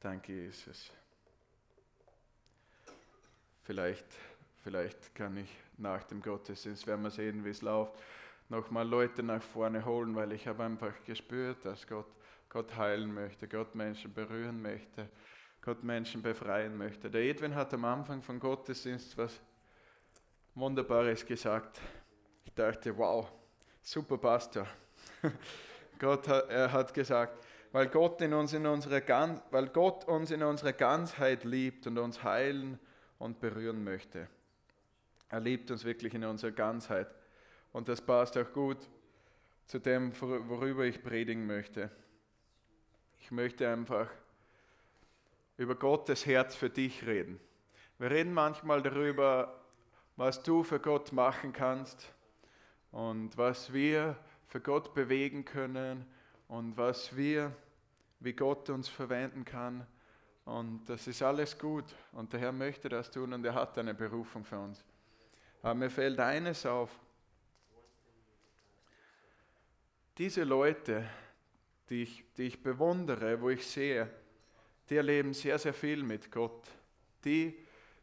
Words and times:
Danke, 0.00 0.32
Jesus. 0.32 0.92
Vielleicht, 3.62 4.06
vielleicht 4.62 5.14
kann 5.14 5.36
ich 5.38 5.48
nach 5.78 6.04
dem 6.04 6.22
Gottesdienst, 6.22 6.86
werden 6.86 7.02
wir 7.02 7.10
sehen, 7.10 7.44
wie 7.44 7.50
es 7.50 7.62
läuft, 7.62 7.94
nochmal 8.48 8.86
Leute 8.86 9.22
nach 9.22 9.42
vorne 9.42 9.84
holen, 9.84 10.14
weil 10.14 10.32
ich 10.32 10.46
habe 10.46 10.64
einfach 10.64 10.92
gespürt, 11.04 11.64
dass 11.64 11.86
Gott, 11.86 12.06
Gott 12.48 12.76
heilen 12.76 13.12
möchte, 13.12 13.48
Gott 13.48 13.74
Menschen 13.74 14.12
berühren 14.12 14.62
möchte, 14.62 15.08
Gott 15.60 15.82
Menschen 15.82 16.22
befreien 16.22 16.76
möchte. 16.76 17.10
Der 17.10 17.22
Edwin 17.22 17.54
hat 17.54 17.74
am 17.74 17.84
Anfang 17.84 18.22
von 18.22 18.38
Gottesdienst 18.38 19.18
was 19.18 19.40
Wunderbares 20.54 21.26
gesagt. 21.26 21.80
Ich 22.44 22.52
dachte, 22.54 22.96
wow, 22.96 23.28
super 23.82 24.16
Pastor. 24.16 24.66
Gott 25.98 26.28
hat, 26.28 26.48
er 26.50 26.70
hat 26.70 26.94
gesagt, 26.94 27.45
weil 27.76 27.88
Gott, 27.88 28.22
in 28.22 28.32
uns 28.32 28.54
in 28.54 28.64
unsere, 28.64 29.06
weil 29.50 29.66
Gott 29.66 30.06
uns 30.06 30.30
in 30.30 30.42
unserer 30.42 30.72
Ganzheit 30.72 31.44
liebt 31.44 31.86
und 31.86 31.98
uns 31.98 32.22
heilen 32.22 32.78
und 33.18 33.38
berühren 33.38 33.84
möchte. 33.84 34.28
Er 35.28 35.40
liebt 35.40 35.70
uns 35.70 35.84
wirklich 35.84 36.14
in 36.14 36.24
unserer 36.24 36.52
Ganzheit. 36.52 37.14
Und 37.74 37.88
das 37.88 38.00
passt 38.00 38.38
auch 38.38 38.50
gut 38.54 38.78
zu 39.66 39.78
dem, 39.78 40.18
worüber 40.18 40.86
ich 40.86 41.02
predigen 41.02 41.46
möchte. 41.46 41.90
Ich 43.20 43.30
möchte 43.30 43.68
einfach 43.68 44.08
über 45.58 45.74
Gottes 45.74 46.24
Herz 46.24 46.54
für 46.54 46.70
dich 46.70 47.06
reden. 47.06 47.38
Wir 47.98 48.10
reden 48.10 48.32
manchmal 48.32 48.80
darüber, 48.80 49.60
was 50.16 50.42
du 50.42 50.62
für 50.62 50.80
Gott 50.80 51.12
machen 51.12 51.52
kannst 51.52 52.10
und 52.90 53.36
was 53.36 53.70
wir 53.74 54.16
für 54.46 54.62
Gott 54.62 54.94
bewegen 54.94 55.44
können 55.44 56.06
und 56.48 56.78
was 56.78 57.14
wir, 57.14 57.52
wie 58.26 58.32
Gott 58.32 58.68
uns 58.70 58.88
verwenden 58.88 59.44
kann. 59.44 59.86
Und 60.44 60.84
das 60.88 61.06
ist 61.06 61.22
alles 61.22 61.56
gut. 61.56 61.84
Und 62.10 62.32
der 62.32 62.40
Herr 62.40 62.52
möchte 62.52 62.88
das 62.88 63.08
tun 63.08 63.32
und 63.32 63.44
er 63.44 63.54
hat 63.54 63.78
eine 63.78 63.94
Berufung 63.94 64.44
für 64.44 64.58
uns. 64.58 64.84
Aber 65.62 65.74
mir 65.74 65.90
fällt 65.90 66.18
eines 66.18 66.66
auf. 66.66 66.90
Diese 70.18 70.42
Leute, 70.42 71.08
die 71.88 72.02
ich, 72.02 72.24
die 72.36 72.48
ich 72.48 72.60
bewundere, 72.60 73.40
wo 73.40 73.48
ich 73.50 73.64
sehe, 73.64 74.10
die 74.90 74.96
erleben 74.96 75.32
sehr, 75.32 75.58
sehr 75.60 75.74
viel 75.74 76.02
mit 76.02 76.32
Gott. 76.32 76.66
Die 77.24 77.56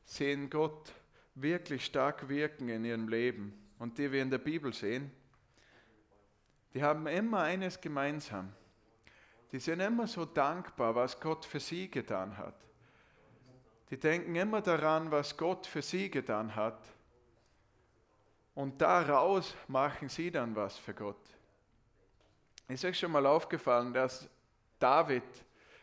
sehen 0.05 0.49
Gott 0.49 0.93
wirklich 1.35 1.83
stark 1.83 2.29
wirken 2.29 2.69
in 2.69 2.85
ihrem 2.85 3.09
Leben 3.09 3.61
und 3.77 3.97
die 3.97 4.09
wir 4.09 4.21
in 4.21 4.29
der 4.29 4.37
Bibel 4.37 4.73
sehen, 4.73 5.11
die 6.73 6.81
haben 6.81 7.07
immer 7.07 7.41
eines 7.41 7.81
gemeinsam. 7.81 8.53
Die 9.53 9.59
sind 9.59 9.81
immer 9.81 10.07
so 10.07 10.25
dankbar, 10.25 10.95
was 10.95 11.19
Gott 11.19 11.45
für 11.45 11.59
sie 11.59 11.89
getan 11.89 12.35
hat. 12.35 12.55
Die 13.91 13.99
denken 13.99 14.35
immer 14.35 14.61
daran, 14.61 15.11
was 15.11 15.37
Gott 15.37 15.67
für 15.67 15.83
sie 15.83 16.09
getan 16.09 16.55
hat. 16.55 16.83
Und 18.55 18.81
daraus 18.81 19.55
machen 19.67 20.09
sie 20.09 20.31
dann 20.31 20.55
was 20.55 20.79
für 20.79 20.95
Gott. 20.95 21.23
Ist 22.67 22.83
euch 22.83 22.97
schon 22.97 23.11
mal 23.11 23.27
aufgefallen, 23.27 23.93
dass 23.93 24.27
David 24.79 25.23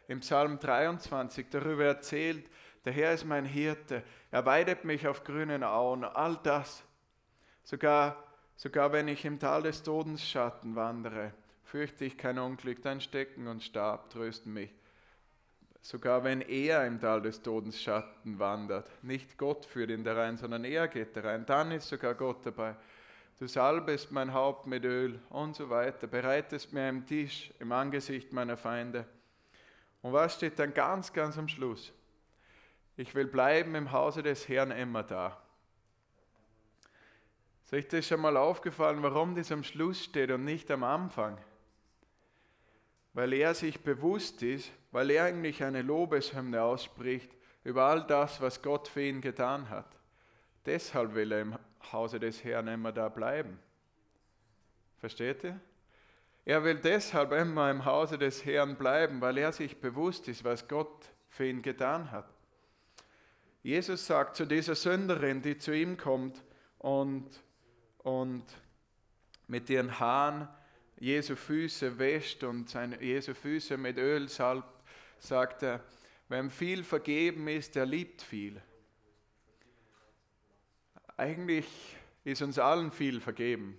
im 0.08 0.18
Psalm 0.18 0.58
23 0.58 1.48
darüber 1.48 1.84
erzählt, 1.84 2.50
der 2.84 2.92
Herr 2.92 3.12
ist 3.12 3.24
mein 3.24 3.44
Hirte, 3.44 4.02
er 4.32 4.44
weidet 4.46 4.84
mich 4.84 5.06
auf 5.06 5.22
grünen 5.22 5.62
Auen, 5.62 6.02
all 6.02 6.41
das. 6.42 6.82
Sogar, 7.62 8.24
sogar 8.56 8.91
wenn 8.91 9.06
ich 9.06 9.24
im 9.24 9.38
Tal 9.38 9.62
des 9.62 9.84
Todensschatten 9.84 10.74
wandere, 10.74 11.32
fürchte 11.70 12.04
ich 12.04 12.18
kein 12.18 12.38
Unglück, 12.40 12.82
dein 12.82 13.00
Stecken 13.00 13.46
und 13.46 13.62
Stab 13.62 14.10
trösten 14.10 14.52
mich. 14.52 14.70
Sogar 15.80 16.24
wenn 16.24 16.40
er 16.40 16.84
im 16.84 17.00
Tal 17.00 17.22
des 17.22 17.42
Todensschatten 17.42 18.40
wandert, 18.40 18.90
nicht 19.02 19.38
Gott 19.38 19.64
führt 19.64 19.91
ihn 19.91 20.02
da 20.02 20.14
rein, 20.14 20.36
sondern 20.36 20.64
er 20.64 20.88
geht 20.88 21.16
da 21.16 21.20
rein, 21.20 21.46
dann 21.46 21.70
ist 21.70 21.88
sogar 21.88 22.14
Gott 22.14 22.44
dabei. 22.44 22.75
Du 23.38 23.47
salbest 23.47 24.10
mein 24.10 24.34
Haupt 24.34 24.66
mit 24.66 24.84
Öl 24.84 25.20
und 25.30 25.54
so 25.54 25.70
weiter, 25.70 26.09
bereitest 26.09 26.72
mir 26.72 26.82
einen 26.82 27.06
Tisch 27.06 27.53
im 27.60 27.70
Angesicht 27.70 28.32
meiner 28.32 28.56
Feinde. 28.56 29.06
Und 30.03 30.12
was 30.12 30.34
steht 30.34 30.59
dann 30.59 30.75
ganz, 30.75 31.12
ganz 31.12 31.38
am 31.38 31.47
Schluss? 31.47 31.92
Ich 32.97 33.14
will 33.14 33.26
bleiben 33.26 33.76
im 33.76 33.92
Hause 33.92 34.25
des 34.25 34.48
Herrn 34.48 34.72
immer 34.72 35.04
da. 35.04 35.41
Ist 37.64 37.72
euch 37.72 37.86
das 37.86 38.09
schon 38.09 38.20
mal 38.20 38.36
aufgefallen, 38.36 39.04
warum 39.04 39.36
das 39.36 39.53
am 39.53 39.62
Schluss 39.62 40.03
steht 40.03 40.32
und 40.32 40.44
nicht 40.44 40.69
am 40.72 40.82
Anfang? 40.82 41.38
Weil 43.12 43.32
er 43.32 43.54
sich 43.54 43.81
bewusst 43.81 44.43
ist, 44.43 44.71
weil 44.93 45.10
er 45.10 45.25
eigentlich 45.25 45.62
eine 45.62 45.82
Lobeshymne 45.82 46.62
ausspricht 46.62 47.31
über 47.65 47.84
all 47.84 48.06
das, 48.06 48.41
was 48.41 48.62
Gott 48.62 48.88
für 48.88 49.03
ihn 49.03 49.21
getan 49.21 49.69
hat. 49.69 49.97
Deshalb 50.66 51.15
will 51.15 51.32
er 51.32 51.43
im 51.43 51.59
Hause 51.93 52.21
des 52.21 52.44
Herrn 52.44 52.69
immer 52.69 52.93
da 52.93 53.09
bleiben. 53.09 53.59
Versteht 54.98 55.44
ihr? 55.44 55.60
Er 56.44 56.65
will 56.65 56.76
deshalb 56.76 57.32
immer 57.32 57.71
im 57.71 57.84
Hause 57.84 58.19
des 58.19 58.44
Herrn 58.44 58.76
bleiben, 58.76 59.21
weil 59.21 59.38
er 59.38 59.53
sich 59.53 59.81
bewusst 59.81 60.28
ist, 60.28 60.44
was 60.44 60.69
Gott 60.69 61.10
für 61.28 61.47
ihn 61.47 61.62
getan 61.62 62.10
hat. 62.10 62.28
Jesus 63.62 64.06
sagt 64.06 64.37
zu 64.37 64.47
dieser 64.47 64.75
Sünderin, 64.75 65.42
die 65.42 65.59
zu 65.59 65.75
ihm 65.75 65.97
kommt 65.97 66.42
und, 66.78 67.28
und 67.98 68.44
mit 69.47 69.69
ihren 69.69 70.00
Haaren 70.00 70.48
Jesu 71.00 71.34
Füße 71.34 71.99
wäscht 71.99 72.44
und 72.44 72.69
seine 72.69 73.03
Jesu 73.03 73.33
Füße 73.33 73.78
mit 73.78 73.97
Öl 73.97 74.28
salbt, 74.28 74.84
sagt 75.19 75.62
er, 75.62 75.83
wem 76.28 76.50
viel 76.50 76.84
vergeben 76.84 77.49
ist, 77.49 77.75
der 77.75 77.87
liebt 77.87 78.21
viel. 78.21 78.61
Eigentlich 81.16 81.66
ist 82.22 82.43
uns 82.43 82.59
allen 82.59 82.93
viel 82.93 83.21
vergeben. 83.21 83.78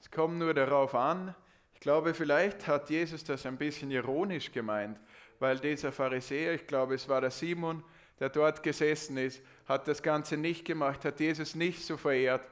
Es 0.00 0.10
kommt 0.10 0.38
nur 0.38 0.54
darauf 0.54 0.94
an, 0.94 1.34
ich 1.74 1.80
glaube, 1.80 2.14
vielleicht 2.14 2.66
hat 2.66 2.88
Jesus 2.88 3.24
das 3.24 3.44
ein 3.44 3.58
bisschen 3.58 3.90
ironisch 3.90 4.50
gemeint, 4.50 4.98
weil 5.38 5.58
dieser 5.58 5.92
Pharisäer, 5.92 6.54
ich 6.54 6.66
glaube, 6.66 6.94
es 6.94 7.06
war 7.10 7.20
der 7.20 7.30
Simon, 7.30 7.84
der 8.20 8.30
dort 8.30 8.62
gesessen 8.62 9.18
ist, 9.18 9.42
hat 9.66 9.86
das 9.86 10.02
Ganze 10.02 10.38
nicht 10.38 10.64
gemacht, 10.64 11.04
hat 11.04 11.20
Jesus 11.20 11.54
nicht 11.54 11.84
so 11.84 11.98
verehrt. 11.98 12.48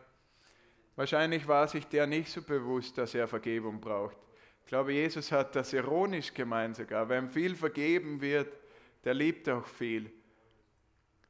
Wahrscheinlich 0.97 1.49
war 1.49 1.67
sich 1.69 1.87
der 1.87 2.07
nicht 2.07 2.31
so 2.31 2.43
bewusst, 2.43 2.99
dass 2.99 3.15
er 3.15 3.27
Vergebung 3.27 3.81
braucht. 3.81 4.17
Ich 4.61 4.67
glaube, 4.67 4.93
Jesus 4.93 5.33
hat 5.33 5.57
das 5.57 5.73
ironisch 5.73 6.33
gemeint 6.33 6.77
sogar. 6.77 7.09
Wem 7.09 7.29
viel 7.29 7.57
vergeben 7.57 8.21
wird, 8.21 8.57
der 9.05 9.15
liebt 9.15 9.49
auch 9.49 9.67
viel. 9.67 10.13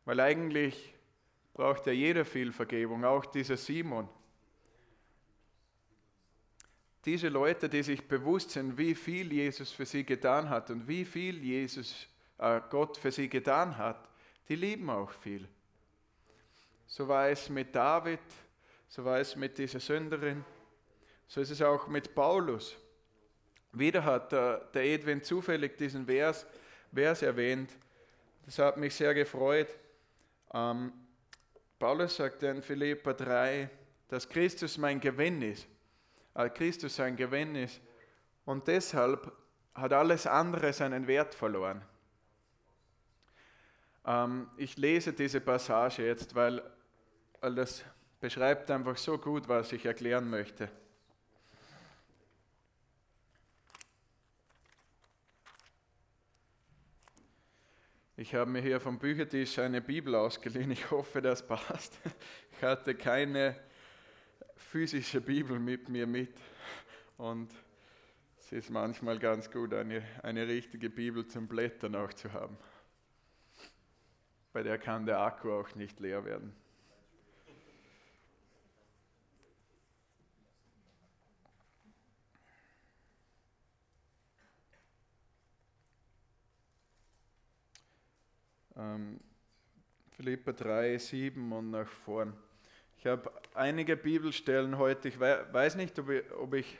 Weil 0.05 0.21
eigentlich 0.21 0.95
braucht 1.55 1.87
ja 1.87 1.93
jeder 1.93 2.25
viel 2.25 2.53
Vergebung, 2.53 3.05
auch 3.05 3.27
dieser 3.27 3.57
Simon. 3.57 4.09
Diese 7.05 7.29
Leute, 7.29 7.69
die 7.69 7.83
sich 7.83 8.07
bewusst 8.07 8.51
sind, 8.51 8.79
wie 8.79 8.95
viel 8.95 9.33
Jesus 9.33 9.73
für 9.73 9.87
sie 9.87 10.05
getan 10.05 10.49
hat 10.49 10.71
und 10.71 10.87
wie 10.87 11.05
viel 11.05 11.43
Jesus, 11.43 12.07
äh, 12.39 12.61
Gott 12.71 12.97
für 12.97 13.11
sie 13.11 13.29
getan 13.29 13.77
hat, 13.77 14.09
die 14.49 14.55
lieben 14.55 14.89
auch 14.89 15.11
viel. 15.11 15.49
So 16.87 17.09
war 17.09 17.29
es 17.29 17.49
mit 17.49 17.75
David, 17.75 18.21
so 18.93 19.03
war 19.07 19.21
es 19.21 19.35
mit 19.37 19.57
dieser 19.57 19.81
Sünderin, 19.81 20.45
so 21.27 21.41
ist 21.41 21.49
es 21.49 21.63
auch 21.63 21.89
mit 21.89 22.15
Paulus. 22.15 22.77
Wieder 23.73 24.05
hat 24.05 24.33
der 24.33 24.71
Edwin 24.75 25.23
zufällig 25.23 25.79
diesen 25.79 26.05
Vers, 26.05 26.45
Vers 26.93 27.23
erwähnt. 27.23 27.71
Das 28.45 28.59
hat 28.59 28.77
mich 28.77 28.95
sehr 28.95 29.15
gefreut. 29.15 29.79
Ähm, 30.53 30.93
Paulus 31.79 32.17
sagt 32.17 32.43
in 32.43 32.63
Philippa 32.63 33.15
3, 33.15 33.71
dass 34.09 34.29
Christus 34.29 34.77
mein 34.77 35.01
Gewinn 35.01 35.41
ist. 35.41 35.67
Äh, 36.35 36.51
Christus 36.51 36.95
sein 36.95 37.17
Gewinn 37.17 37.55
ist. 37.55 37.81
Und 38.45 38.69
deshalb 38.69 39.33
hat 39.73 39.95
alles 39.95 40.27
andere 40.27 40.71
seinen 40.75 41.07
Wert 41.07 41.35
verloren. 41.35 41.83
Ähm, 44.05 44.51
ich 44.59 44.77
lese 44.77 45.15
diese 45.15 45.41
Passage 45.41 46.05
jetzt, 46.05 46.35
weil, 46.35 46.63
weil 47.41 47.55
das 47.55 47.83
beschreibt 48.23 48.71
einfach 48.71 48.97
so 48.97 49.19
gut, 49.19 49.49
was 49.49 49.73
ich 49.73 49.85
erklären 49.85 50.31
möchte. 50.31 50.71
Ich 58.17 58.35
habe 58.35 58.51
mir 58.51 58.63
hier 58.63 58.81
vom 58.81 58.99
Büchertisch 58.99 59.59
eine 59.59 59.83
Bibel 59.83 60.15
ausgeliehen. 60.15 60.71
Ich 60.71 60.91
hoffe, 60.91 61.21
das 61.21 61.47
passt. 61.47 61.99
Ich 62.53 62.63
hatte 62.63 62.95
keine 62.95 63.57
physische 64.57 65.21
Bibel 65.21 65.59
mit 65.59 65.89
mir 65.89 66.07
mit. 66.07 66.39
Und 67.19 67.51
es 68.39 68.53
ist 68.53 68.71
manchmal 68.71 69.19
ganz 69.19 69.51
gut, 69.51 69.75
eine, 69.75 70.03
eine 70.23 70.47
richtige 70.47 70.89
Bibel 70.89 71.27
zum 71.27 71.49
Blättern 71.49 71.97
auch 71.97 72.13
zu 72.13 72.33
haben 72.33 72.57
bei 74.53 74.63
der 74.63 74.79
kann 74.79 75.07
der 75.07 75.21
Akku 75.21 75.51
auch 75.51 75.75
nicht 75.75 75.99
leer 76.01 76.25
werden. 76.25 76.55
Ähm, 88.83 89.21
Philippa 90.17 90.53
3, 90.53 90.99
7 90.99 91.53
und 91.53 91.71
nach 91.71 91.87
vorn. 91.87 92.33
Ich 92.99 93.07
habe 93.07 93.33
einige 93.55 93.97
Bibelstellen 93.97 94.79
heute. 94.79 95.09
Ich 95.09 95.19
weiß 95.19 95.77
nicht, 95.77 95.99
ob 95.99 96.55
ich, 96.55 96.79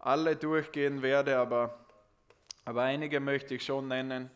alle 0.00 0.36
durchgehen 0.36 1.02
werde, 1.02 1.36
aber, 1.36 1.84
aber 2.64 2.82
einige 2.82 3.18
möchte 3.18 3.56
ich 3.56 3.64
schon 3.64 3.88
nennen. 3.88 4.30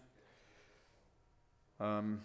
Ähm, 1.78 2.24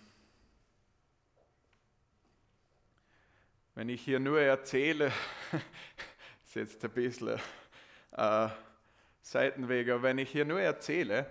wenn 3.75 3.89
ich 3.89 4.01
hier 4.01 4.19
nur 4.19 4.41
erzähle, 4.41 5.11
ist 6.45 6.55
jetzt 6.55 6.83
ein 6.83 6.91
bisschen 6.91 7.39
äh, 8.13 8.49
Seitenweg, 9.21 9.89
aber 9.89 10.01
wenn 10.01 10.17
ich 10.17 10.31
hier 10.31 10.45
nur 10.45 10.59
erzähle, 10.59 11.27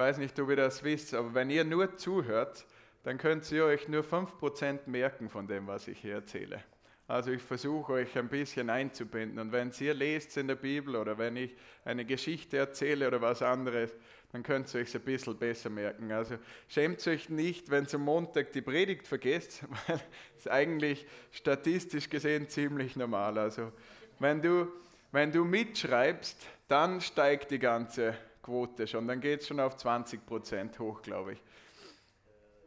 weiß 0.00 0.16
nicht, 0.16 0.38
ob 0.40 0.48
ihr 0.48 0.56
das 0.56 0.82
wisst, 0.82 1.12
aber 1.12 1.34
wenn 1.34 1.50
ihr 1.50 1.62
nur 1.62 1.96
zuhört, 1.96 2.66
dann 3.02 3.18
könnt 3.18 3.50
ihr 3.52 3.66
euch 3.66 3.86
nur 3.86 4.02
5% 4.02 4.80
merken 4.86 5.28
von 5.28 5.46
dem, 5.46 5.66
was 5.66 5.88
ich 5.88 5.98
hier 5.98 6.14
erzähle. 6.14 6.64
Also 7.06 7.32
ich 7.32 7.42
versuche 7.42 7.92
euch 7.94 8.16
ein 8.16 8.28
bisschen 8.28 8.70
einzubinden. 8.70 9.38
Und 9.40 9.52
wenn 9.52 9.72
ihr 9.78 9.94
lest 9.94 10.36
in 10.36 10.46
der 10.46 10.54
Bibel 10.54 10.96
oder 10.96 11.18
wenn 11.18 11.36
ich 11.36 11.54
eine 11.84 12.04
Geschichte 12.04 12.56
erzähle 12.56 13.08
oder 13.08 13.20
was 13.20 13.42
anderes, 13.42 13.92
dann 14.32 14.42
könnt 14.42 14.72
ihr 14.72 14.80
euch 14.80 14.94
ein 14.94 15.02
bisschen 15.02 15.36
besser 15.36 15.70
merken. 15.70 16.12
Also 16.12 16.36
schämt 16.68 17.06
euch 17.06 17.28
nicht, 17.28 17.70
wenn 17.70 17.86
zum 17.86 18.02
Montag 18.02 18.52
die 18.52 18.62
Predigt 18.62 19.06
vergesst, 19.06 19.64
weil 19.86 20.00
es 20.38 20.46
eigentlich 20.46 21.04
statistisch 21.32 22.08
gesehen 22.08 22.48
ziemlich 22.48 22.96
normal. 22.96 23.36
Also 23.38 23.72
wenn 24.18 24.40
du, 24.40 24.68
wenn 25.12 25.30
du 25.30 25.44
mitschreibst, 25.44 26.46
dann 26.68 27.02
steigt 27.02 27.50
die 27.50 27.58
ganze 27.58 28.14
Quote 28.42 28.86
schon. 28.86 29.06
Dann 29.06 29.20
geht 29.20 29.40
es 29.40 29.48
schon 29.48 29.60
auf 29.60 29.76
20 29.76 30.24
Prozent 30.24 30.78
hoch, 30.78 31.02
glaube 31.02 31.34
ich. 31.34 31.42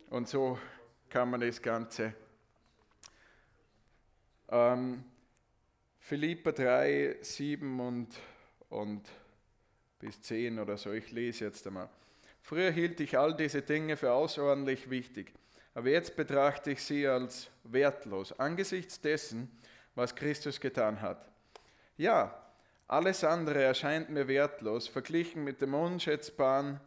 Und 0.10 0.28
so 0.28 0.58
kann 1.10 1.30
man 1.30 1.42
das 1.42 1.62
Ganze 1.62 2.14
ähm, 4.50 5.04
Philippa 6.00 6.52
3, 6.52 7.18
7 7.22 7.80
und, 7.80 8.10
und 8.70 9.02
bis 10.00 10.22
10 10.22 10.60
oder 10.60 10.78
so, 10.78 10.92
ich 10.92 11.12
lese 11.12 11.46
jetzt 11.46 11.66
einmal. 11.66 11.90
Früher 12.42 12.72
hielt 12.72 13.00
ich 13.00 13.18
all 13.18 13.36
diese 13.36 13.62
Dinge 13.62 13.96
für 13.96 14.12
außerordentlich 14.12 14.90
wichtig, 14.90 15.34
aber 15.74 15.90
jetzt 15.90 16.16
betrachte 16.16 16.72
ich 16.72 16.84
sie 16.84 17.08
als 17.08 17.50
wertlos 17.64 18.38
angesichts 18.38 19.00
dessen, 19.00 19.50
was 19.96 20.14
Christus 20.14 20.60
getan 20.60 21.02
hat. 21.02 21.25
Ja, 21.98 22.43
alles 22.88 23.24
andere 23.24 23.64
erscheint 23.64 24.10
mir 24.10 24.28
wertlos, 24.28 24.88
verglichen 24.88 25.44
mit 25.44 25.62
dem 25.62 25.74
unschätzbaren 25.74 26.80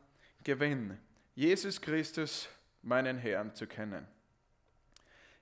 Gewinn, 0.44 0.98
Jesus 1.34 1.80
Christus, 1.80 2.48
meinen 2.82 3.18
Herrn, 3.18 3.54
zu 3.54 3.66
kennen. 3.66 4.06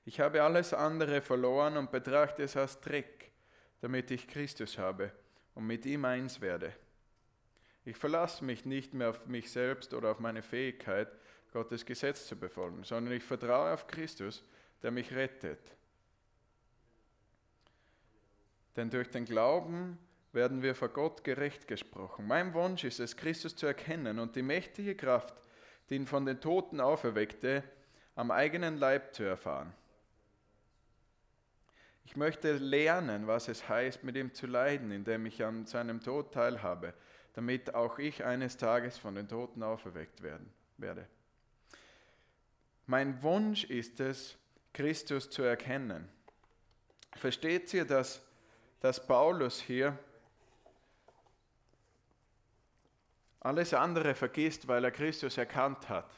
Ich 0.04 0.20
habe 0.20 0.42
alles 0.42 0.74
andere 0.74 1.20
verloren 1.20 1.76
und 1.76 1.90
betrachte 1.90 2.42
es 2.42 2.56
als 2.56 2.80
Dreck, 2.80 3.30
damit 3.80 4.10
ich 4.10 4.28
Christus 4.28 4.78
habe 4.78 5.12
und 5.54 5.66
mit 5.66 5.86
ihm 5.86 6.04
eins 6.04 6.40
werde. 6.40 6.72
Ich 7.84 7.96
verlasse 7.96 8.44
mich 8.44 8.64
nicht 8.64 8.94
mehr 8.94 9.10
auf 9.10 9.26
mich 9.26 9.50
selbst 9.50 9.92
oder 9.92 10.10
auf 10.10 10.18
meine 10.18 10.42
Fähigkeit, 10.42 11.08
Gottes 11.52 11.86
Gesetz 11.86 12.26
zu 12.26 12.34
befolgen, 12.34 12.82
sondern 12.82 13.14
ich 13.14 13.22
vertraue 13.22 13.72
auf 13.72 13.86
Christus, 13.86 14.42
der 14.82 14.90
mich 14.90 15.14
rettet. 15.14 15.60
Denn 18.74 18.90
durch 18.90 19.08
den 19.08 19.24
Glauben 19.24 19.98
werden 20.34 20.62
wir 20.62 20.74
vor 20.74 20.88
Gott 20.88 21.24
gerecht 21.24 21.68
gesprochen. 21.68 22.26
Mein 22.26 22.52
Wunsch 22.54 22.84
ist 22.84 23.00
es, 23.00 23.16
Christus 23.16 23.54
zu 23.54 23.66
erkennen 23.66 24.18
und 24.18 24.36
die 24.36 24.42
mächtige 24.42 24.96
Kraft, 24.96 25.34
die 25.88 25.94
ihn 25.94 26.06
von 26.06 26.26
den 26.26 26.40
Toten 26.40 26.80
auferweckte, 26.80 27.62
am 28.16 28.30
eigenen 28.30 28.76
Leib 28.76 29.14
zu 29.14 29.22
erfahren. 29.22 29.72
Ich 32.04 32.16
möchte 32.16 32.52
lernen, 32.56 33.26
was 33.26 33.48
es 33.48 33.68
heißt, 33.68 34.04
mit 34.04 34.16
ihm 34.16 34.34
zu 34.34 34.46
leiden, 34.46 34.90
indem 34.90 35.24
ich 35.26 35.42
an 35.42 35.66
seinem 35.66 36.00
Tod 36.00 36.32
teilhabe, 36.32 36.94
damit 37.32 37.74
auch 37.74 37.98
ich 37.98 38.24
eines 38.24 38.56
Tages 38.56 38.98
von 38.98 39.14
den 39.14 39.28
Toten 39.28 39.62
auferweckt 39.62 40.22
werden 40.22 40.52
werde. 40.76 41.06
Mein 42.86 43.22
Wunsch 43.22 43.64
ist 43.64 44.00
es, 44.00 44.36
Christus 44.72 45.30
zu 45.30 45.42
erkennen. 45.42 46.08
Versteht 47.16 47.72
ihr, 47.72 47.84
dass, 47.84 48.20
dass 48.80 49.04
Paulus 49.06 49.60
hier 49.60 49.98
alles 53.44 53.72
andere 53.74 54.14
vergisst, 54.14 54.66
weil 54.66 54.84
er 54.84 54.90
Christus 54.90 55.38
erkannt 55.38 55.88
hat? 55.88 56.10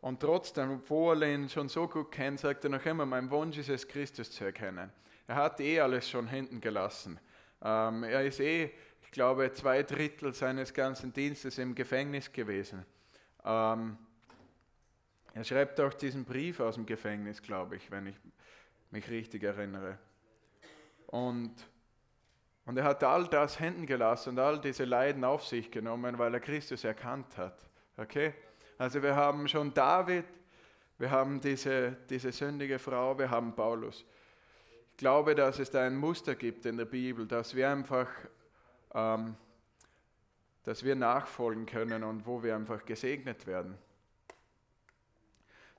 Und 0.00 0.20
trotzdem, 0.20 0.72
obwohl 0.72 1.22
er 1.22 1.34
ihn 1.34 1.48
schon 1.48 1.68
so 1.68 1.88
gut 1.88 2.12
kennt, 2.12 2.40
sagt 2.40 2.64
er 2.64 2.70
noch 2.70 2.84
immer, 2.86 3.04
mein 3.04 3.30
Wunsch 3.30 3.58
ist 3.58 3.68
es, 3.68 3.86
Christus 3.86 4.30
zu 4.30 4.44
erkennen. 4.44 4.90
Er 5.26 5.36
hat 5.36 5.60
eh 5.60 5.80
alles 5.80 6.08
schon 6.08 6.28
hinten 6.28 6.60
gelassen. 6.60 7.18
Ähm, 7.62 8.04
er 8.04 8.24
ist 8.24 8.40
eh, 8.40 8.70
ich 9.02 9.10
glaube, 9.10 9.52
zwei 9.52 9.82
Drittel 9.82 10.32
seines 10.32 10.72
ganzen 10.72 11.12
Dienstes 11.12 11.58
im 11.58 11.74
Gefängnis 11.74 12.32
gewesen. 12.32 12.86
Ähm, 13.44 13.98
er 15.34 15.44
schreibt 15.44 15.80
auch 15.80 15.94
diesen 15.94 16.24
Brief 16.24 16.60
aus 16.60 16.76
dem 16.76 16.86
Gefängnis, 16.86 17.42
glaube 17.42 17.76
ich, 17.76 17.90
wenn 17.90 18.06
ich 18.06 18.16
mich 18.90 19.08
richtig 19.08 19.42
erinnere. 19.42 19.98
Und, 21.06 21.54
und 22.70 22.78
er 22.78 22.84
hat 22.84 23.04
all 23.04 23.26
das 23.26 23.58
hinten 23.58 23.84
gelassen 23.84 24.30
und 24.30 24.38
all 24.38 24.60
diese 24.60 24.84
Leiden 24.84 25.24
auf 25.24 25.44
sich 25.44 25.70
genommen, 25.70 26.18
weil 26.18 26.32
er 26.32 26.40
Christus 26.40 26.84
erkannt 26.84 27.36
hat. 27.36 27.58
Okay? 27.96 28.32
Also 28.78 29.02
wir 29.02 29.14
haben 29.14 29.46
schon 29.48 29.74
David, 29.74 30.24
wir 30.96 31.10
haben 31.10 31.40
diese, 31.40 31.96
diese 32.08 32.32
sündige 32.32 32.78
Frau, 32.78 33.18
wir 33.18 33.30
haben 33.30 33.54
Paulus 33.54 34.06
glaube, 35.00 35.34
dass 35.34 35.58
es 35.58 35.70
da 35.70 35.86
ein 35.86 35.96
Muster 35.96 36.34
gibt 36.34 36.66
in 36.66 36.76
der 36.76 36.84
Bibel, 36.84 37.26
dass 37.26 37.54
wir 37.54 37.70
einfach, 37.70 38.06
ähm, 38.92 39.34
dass 40.62 40.84
wir 40.84 40.94
nachfolgen 40.94 41.64
können 41.64 42.04
und 42.04 42.26
wo 42.26 42.42
wir 42.42 42.54
einfach 42.54 42.84
gesegnet 42.84 43.46
werden. 43.46 43.78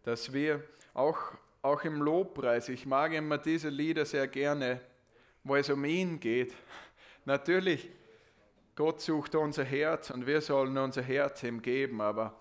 Dass 0.02 0.34
wir 0.34 0.64
auch, 0.96 1.20
auch 1.62 1.84
im 1.84 2.02
Lobpreis, 2.02 2.68
ich 2.70 2.88
mag 2.88 3.14
immer 3.14 3.38
diese 3.38 3.70
Lieder 3.70 4.06
sehr 4.06 4.28
gerne, 4.28 4.82
wo 5.44 5.56
es 5.56 5.70
um 5.70 5.84
ihn 5.86 6.20
geht. 6.20 6.54
Natürlich, 7.26 7.90
Gott 8.76 9.02
sucht 9.02 9.36
unser 9.36 9.64
Herz 9.64 10.10
und 10.10 10.26
wir 10.26 10.42
sollen 10.42 10.78
unser 10.78 11.02
Herz 11.02 11.44
ihm 11.44 11.62
geben, 11.62 12.02
aber, 12.02 12.36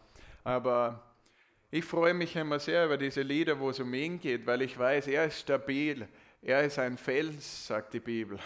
aber 0.44 1.02
ich 1.70 1.84
freue 1.84 2.14
mich 2.14 2.34
immer 2.36 2.58
sehr 2.58 2.86
über 2.86 2.96
diese 2.96 3.22
Lieder, 3.22 3.58
wo 3.58 3.70
es 3.70 3.80
um 3.80 3.92
ihn 3.94 4.18
geht, 4.18 4.46
weil 4.46 4.62
ich 4.62 4.78
weiß, 4.78 5.06
er 5.06 5.26
ist 5.26 5.40
stabil, 5.40 6.08
er 6.42 6.64
ist 6.64 6.78
ein 6.78 6.96
Fels, 6.96 7.66
sagt 7.66 7.94
die 7.94 8.00
Bibel. 8.00 8.38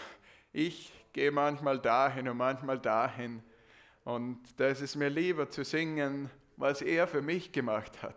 Ich 0.51 0.91
gehe 1.11 1.31
manchmal 1.31 1.79
dahin 1.79 2.27
und 2.27 2.37
manchmal 2.37 2.79
dahin. 2.79 3.41
Und 4.03 4.39
da 4.57 4.67
ist 4.67 4.81
es 4.81 4.95
mir 4.95 5.09
lieber 5.09 5.49
zu 5.49 5.63
singen, 5.63 6.29
was 6.57 6.81
er 6.81 7.07
für 7.07 7.21
mich 7.21 7.51
gemacht 7.51 8.03
hat, 8.03 8.15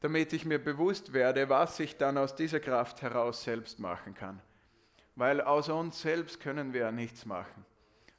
damit 0.00 0.32
ich 0.32 0.44
mir 0.44 0.58
bewusst 0.58 1.12
werde, 1.12 1.48
was 1.48 1.80
ich 1.80 1.96
dann 1.96 2.18
aus 2.18 2.34
dieser 2.36 2.60
Kraft 2.60 3.02
heraus 3.02 3.42
selbst 3.42 3.78
machen 3.78 4.14
kann. 4.14 4.40
Weil 5.16 5.40
aus 5.40 5.68
uns 5.68 6.00
selbst 6.00 6.40
können 6.40 6.72
wir 6.72 6.80
ja 6.82 6.92
nichts 6.92 7.24
machen. 7.24 7.64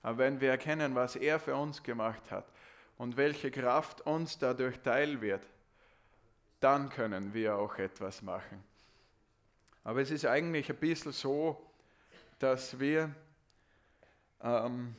Aber 0.02 0.20
wenn 0.20 0.40
wir 0.40 0.52
erkennen, 0.52 0.96
was 0.96 1.16
er 1.16 1.40
für 1.40 1.56
uns 1.56 1.84
gemacht 1.84 2.32
hat 2.32 2.46
und 2.98 3.18
welche 3.18 3.52
Kraft 3.52 4.02
uns 4.02 4.38
dadurch 4.38 4.80
teil 4.80 5.20
wird, 5.22 5.46
dann 6.60 6.90
können 6.90 7.34
wir 7.34 7.58
auch 7.58 7.76
etwas 7.78 8.22
machen. 8.22 8.64
Aber 9.84 10.02
es 10.02 10.12
ist 10.12 10.26
eigentlich 10.26 10.70
ein 10.70 10.78
bisschen 10.78 11.12
so, 11.12 11.62
dass 12.40 12.80
wir 12.80 13.14
ähm, 14.42 14.96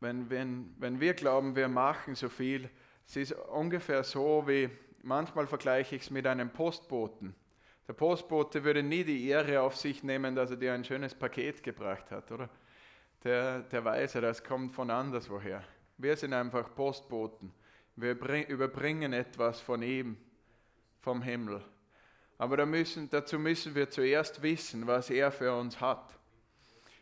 wenn, 0.00 0.28
wenn, 0.30 0.74
wenn 0.78 1.00
wir 1.00 1.14
glauben, 1.14 1.56
wir 1.56 1.68
machen 1.68 2.14
so 2.14 2.28
viel, 2.28 2.68
es 3.06 3.16
ist 3.16 3.32
ungefähr 3.32 4.02
so 4.04 4.46
wie, 4.46 4.68
manchmal 5.02 5.46
vergleiche 5.46 5.96
ich 5.96 6.02
es 6.02 6.10
mit 6.10 6.26
einem 6.26 6.50
Postboten. 6.50 7.34
Der 7.88 7.92
Postbote 7.92 8.64
würde 8.64 8.82
nie 8.82 9.04
die 9.04 9.28
Ehre 9.28 9.60
auf 9.60 9.76
sich 9.76 10.02
nehmen, 10.02 10.34
dass 10.34 10.50
er 10.50 10.56
dir 10.56 10.72
ein 10.72 10.84
schönes 10.84 11.14
Paket 11.14 11.62
gebracht 11.62 12.10
hat, 12.10 12.30
oder? 12.32 12.48
Der, 13.22 13.60
der 13.60 13.84
weiß 13.84 14.14
ja, 14.14 14.20
das 14.20 14.42
kommt 14.42 14.74
von 14.74 14.90
anderswoher. 14.90 15.62
Wir 15.96 16.16
sind 16.16 16.32
einfach 16.32 16.74
Postboten. 16.74 17.52
Wir 17.94 18.12
überbringen 18.48 19.12
etwas 19.12 19.60
von 19.60 19.82
ihm 19.82 20.16
vom 21.00 21.22
Himmel. 21.22 21.62
Aber 22.38 22.56
da 22.56 22.66
müssen, 22.66 23.08
dazu 23.08 23.38
müssen 23.38 23.74
wir 23.74 23.88
zuerst 23.88 24.42
wissen, 24.42 24.86
was 24.86 25.08
er 25.08 25.30
für 25.30 25.56
uns 25.56 25.80
hat. 25.80 26.18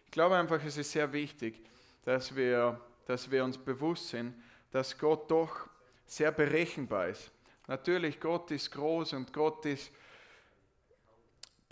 Ich 0.05 0.11
glaube 0.12 0.37
einfach, 0.37 0.62
es 0.64 0.76
ist 0.76 0.93
sehr 0.93 1.12
wichtig, 1.12 1.61
dass 2.05 2.37
wir, 2.37 2.81
dass 3.07 3.31
wir 3.31 3.43
uns 3.43 3.59
bewusst 3.59 4.11
sind, 4.11 4.35
dass 4.71 4.97
Gott 4.97 5.31
doch 5.31 5.69
sehr 6.07 6.31
berechenbar 6.31 7.09
ist. 7.09 7.33
Natürlich, 7.67 8.21
Gott 8.21 8.50
ist 8.50 8.71
groß 8.71 9.14
und 9.14 9.33
Gott 9.33 9.64
ist 9.67 9.91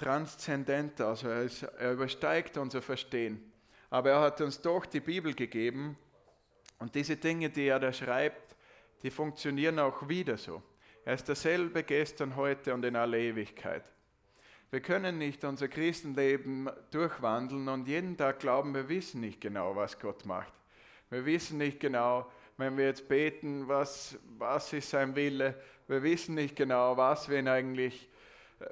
transzendent, 0.02 1.00
also 1.00 1.28
er, 1.28 1.42
ist, 1.42 1.62
er 1.62 1.92
übersteigt 1.92 2.56
unser 2.56 2.82
Verstehen. 2.82 3.52
Aber 3.88 4.11
er 4.11 4.21
hat 4.21 4.40
uns 4.40 4.61
doch 4.61 4.85
die 4.85 5.00
Bibel 5.00 5.32
gegeben 5.32 5.97
und 6.78 6.94
diese 6.94 7.16
Dinge, 7.16 7.50
die 7.50 7.66
er 7.66 7.78
da 7.78 7.92
schreibt, 7.92 8.56
die 9.02 9.11
funktionieren 9.11 9.78
auch 9.78 10.09
wieder 10.09 10.37
so. 10.37 10.62
Er 11.04 11.14
ist 11.14 11.28
derselbe 11.28 11.85
gestern, 11.85 12.35
heute 12.35 12.75
und 12.75 12.85
in 12.85 12.97
aller 12.97 13.18
Ewigkeit. 13.18 13.85
Wir 14.71 14.80
können 14.80 15.18
nicht 15.18 15.44
unser 15.44 15.68
Christenleben 15.68 16.71
durchwandeln 16.90 17.68
und 17.68 17.87
jeden 17.87 18.16
Tag 18.16 18.40
glauben, 18.40 18.75
wir 18.75 18.88
wissen 18.88 19.21
nicht 19.21 19.40
genau, 19.40 19.76
was 19.76 19.99
Gott 20.00 20.25
macht. 20.25 20.52
Wir 21.11 21.25
wissen 21.26 21.59
nicht 21.59 21.78
genau, 21.78 22.30
wenn 22.56 22.76
wir 22.76 22.87
jetzt 22.87 23.09
beten, 23.09 23.68
was, 23.68 24.18
was 24.38 24.73
ist 24.73 24.90
sein 24.90 25.14
Wille. 25.14 25.61
Wir 25.87 26.02
wissen 26.02 26.35
nicht 26.35 26.56
genau, 26.56 26.97
was 26.97 27.28
wir 27.28 27.38
ihn 27.38 27.49
eigentlich 27.49 28.09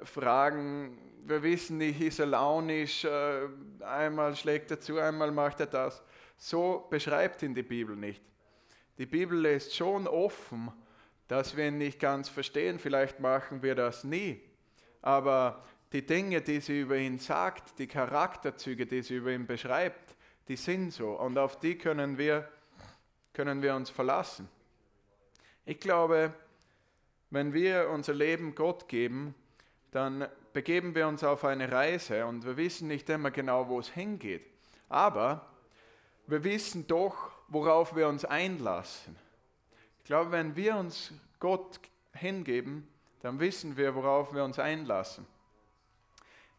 fragen. 0.03 0.97
Wir 1.23 1.43
wissen 1.43 1.77
nicht, 1.77 2.01
ist 2.01 2.19
er 2.19 2.25
launisch, 2.25 3.05
äh, 3.05 3.47
einmal 3.81 4.35
schlägt 4.35 4.71
er 4.71 4.79
zu, 4.79 4.97
einmal 4.97 5.31
macht 5.31 5.59
er 5.59 5.67
das. 5.67 6.01
So 6.37 6.87
beschreibt 6.89 7.43
ihn 7.43 7.53
die 7.53 7.63
Bibel 7.63 7.95
nicht. 7.95 8.23
Die 8.97 9.05
Bibel 9.05 9.45
ist 9.45 9.75
schon 9.75 10.07
offen, 10.07 10.71
dass 11.27 11.55
wir 11.55 11.67
ihn 11.67 11.77
nicht 11.77 11.99
ganz 11.99 12.27
verstehen. 12.27 12.79
Vielleicht 12.79 13.19
machen 13.19 13.61
wir 13.61 13.75
das 13.75 14.03
nie. 14.03 14.41
Aber 15.01 15.63
die 15.93 16.05
Dinge, 16.05 16.41
die 16.41 16.59
sie 16.59 16.81
über 16.81 16.97
ihn 16.97 17.19
sagt, 17.19 17.79
die 17.79 17.87
Charakterzüge, 17.87 18.85
die 18.85 19.01
sie 19.01 19.15
über 19.15 19.31
ihn 19.31 19.45
beschreibt, 19.45 20.15
die 20.47 20.55
sind 20.55 20.91
so. 20.91 21.11
Und 21.11 21.37
auf 21.37 21.59
die 21.59 21.77
können 21.77 22.17
wir, 22.17 22.49
können 23.33 23.61
wir 23.61 23.75
uns 23.75 23.89
verlassen. 23.89 24.49
Ich 25.65 25.79
glaube, 25.79 26.33
wenn 27.29 27.53
wir 27.53 27.89
unser 27.89 28.13
Leben 28.13 28.55
Gott 28.55 28.87
geben, 28.87 29.35
dann 29.91 30.27
begeben 30.53 30.95
wir 30.95 31.07
uns 31.07 31.23
auf 31.23 31.43
eine 31.45 31.71
Reise 31.71 32.25
und 32.25 32.45
wir 32.45 32.57
wissen 32.57 32.87
nicht 32.87 33.09
immer 33.09 33.31
genau, 33.31 33.67
wo 33.67 33.79
es 33.79 33.89
hingeht. 33.89 34.45
Aber 34.89 35.45
wir 36.27 36.43
wissen 36.43 36.87
doch, 36.87 37.31
worauf 37.49 37.95
wir 37.95 38.07
uns 38.07 38.25
einlassen. 38.25 39.17
Ich 39.99 40.05
glaube, 40.05 40.31
wenn 40.31 40.55
wir 40.55 40.77
uns 40.77 41.13
Gott 41.39 41.79
hingeben, 42.13 42.87
dann 43.21 43.39
wissen 43.39 43.77
wir, 43.77 43.93
worauf 43.95 44.33
wir 44.33 44.43
uns 44.43 44.57
einlassen. 44.57 45.27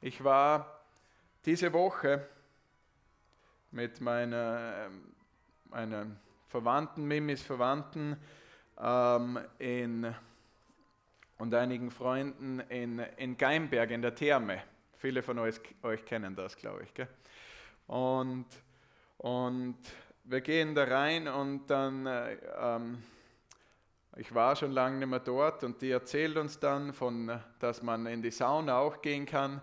Ich 0.01 0.23
war 0.23 0.81
diese 1.45 1.73
Woche 1.73 2.27
mit 3.71 4.01
meiner, 4.01 4.91
meiner 5.65 6.07
Verwandten, 6.49 7.05
Mimis 7.05 7.43
Verwandten 7.43 8.17
ähm, 8.79 9.39
in, 9.59 10.15
und 11.43 11.53
einigen 11.57 11.91
Freunden 11.91 12.61
in, 12.69 13.01
in 13.17 13.37
Geimberg 13.37 13.91
in 13.91 14.01
der 14.01 14.15
Therme. 14.15 14.63
Viele 14.97 15.25
von 15.25 15.41
euch, 15.41 15.59
euch 15.83 16.05
kennen 16.05 16.37
das, 16.37 16.57
glaube 16.57 16.85
ich. 16.85 16.95
Gell? 16.95 17.09
Und, 17.89 18.47
und 19.19 19.77
wir 20.23 20.41
gehen 20.41 20.77
da 20.77 20.85
rein 20.85 21.27
und 21.27 21.67
dann, 21.67 22.07
äh, 22.07 22.37
ähm, 22.61 23.03
ich 24.15 24.33
war 24.33 24.55
schon 24.55 24.71
lange 24.71 24.99
nicht 24.99 25.09
mehr 25.09 25.19
dort 25.19 25.65
und 25.65 25.83
die 25.83 25.91
erzählt 25.91 26.37
uns 26.37 26.61
dann, 26.61 26.93
von, 26.93 27.41
dass 27.59 27.83
man 27.83 28.07
in 28.07 28.23
die 28.23 28.31
Sauna 28.31 28.79
auch 28.79 29.03
gehen 29.03 29.27
kann. 29.27 29.61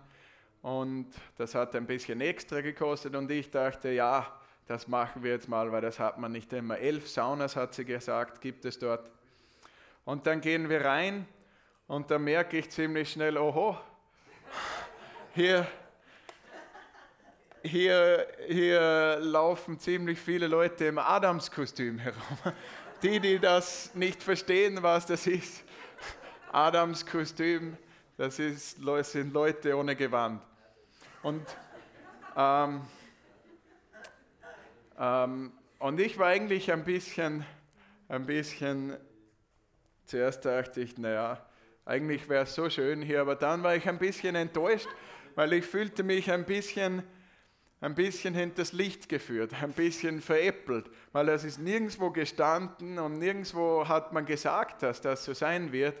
Und 0.60 1.08
das 1.38 1.54
hat 1.54 1.74
ein 1.74 1.86
bisschen 1.86 2.20
extra 2.20 2.60
gekostet 2.60 3.16
und 3.16 3.30
ich 3.30 3.50
dachte, 3.50 3.88
ja, 3.88 4.38
das 4.66 4.86
machen 4.86 5.22
wir 5.22 5.30
jetzt 5.30 5.48
mal, 5.48 5.72
weil 5.72 5.80
das 5.80 5.98
hat 5.98 6.18
man 6.18 6.32
nicht 6.32 6.52
immer. 6.52 6.76
Elf 6.76 7.08
Saunas, 7.08 7.56
hat 7.56 7.72
sie 7.72 7.86
gesagt, 7.86 8.42
gibt 8.42 8.66
es 8.66 8.78
dort. 8.78 9.10
Und 10.04 10.26
dann 10.26 10.42
gehen 10.42 10.68
wir 10.68 10.84
rein 10.84 11.26
und 11.90 12.08
da 12.08 12.20
merke 12.20 12.56
ich 12.56 12.70
ziemlich 12.70 13.10
schnell, 13.10 13.36
oho, 13.36 13.76
hier 15.34 15.66
hier, 17.64 18.28
hier 18.46 19.18
laufen 19.20 19.76
ziemlich 19.76 20.20
viele 20.20 20.46
Leute 20.46 20.84
im 20.84 20.98
Adamskostüm 20.98 21.98
herum. 21.98 22.38
Die, 23.02 23.18
die 23.18 23.40
das 23.40 23.92
nicht 23.94 24.22
verstehen, 24.22 24.80
was 24.82 25.04
das 25.06 25.26
ist. 25.26 25.64
Adamskostüm, 26.52 27.76
das 28.16 28.38
ist, 28.38 28.78
sind 29.02 29.32
Leute 29.32 29.76
ohne 29.76 29.96
Gewand. 29.96 30.42
Und, 31.24 31.44
ähm, 32.36 32.82
ähm, 34.96 35.52
und 35.80 35.98
ich 35.98 36.18
war 36.18 36.28
eigentlich 36.28 36.70
ein 36.70 36.84
bisschen, 36.84 37.44
ein 38.08 38.26
bisschen, 38.26 38.96
zuerst 40.06 40.44
dachte 40.44 40.82
ich, 40.82 40.96
naja, 40.96 41.44
eigentlich 41.90 42.28
wäre 42.28 42.44
es 42.44 42.54
so 42.54 42.70
schön 42.70 43.02
hier, 43.02 43.20
aber 43.20 43.34
dann 43.34 43.64
war 43.64 43.74
ich 43.74 43.88
ein 43.88 43.98
bisschen 43.98 44.36
enttäuscht, 44.36 44.88
weil 45.34 45.52
ich 45.52 45.66
fühlte 45.66 46.04
mich 46.04 46.30
ein 46.30 46.44
bisschen 46.44 47.02
ein 47.80 47.94
bisschen 47.94 48.34
hinters 48.34 48.72
Licht 48.72 49.08
geführt, 49.08 49.54
ein 49.60 49.72
bisschen 49.72 50.20
veräppelt, 50.20 50.90
weil 51.12 51.28
es 51.30 51.44
ist 51.44 51.58
nirgendwo 51.58 52.10
gestanden 52.10 52.98
und 52.98 53.14
nirgendwo 53.14 53.88
hat 53.88 54.12
man 54.12 54.26
gesagt, 54.26 54.82
dass 54.82 55.00
das 55.00 55.24
so 55.24 55.32
sein 55.32 55.72
wird, 55.72 55.96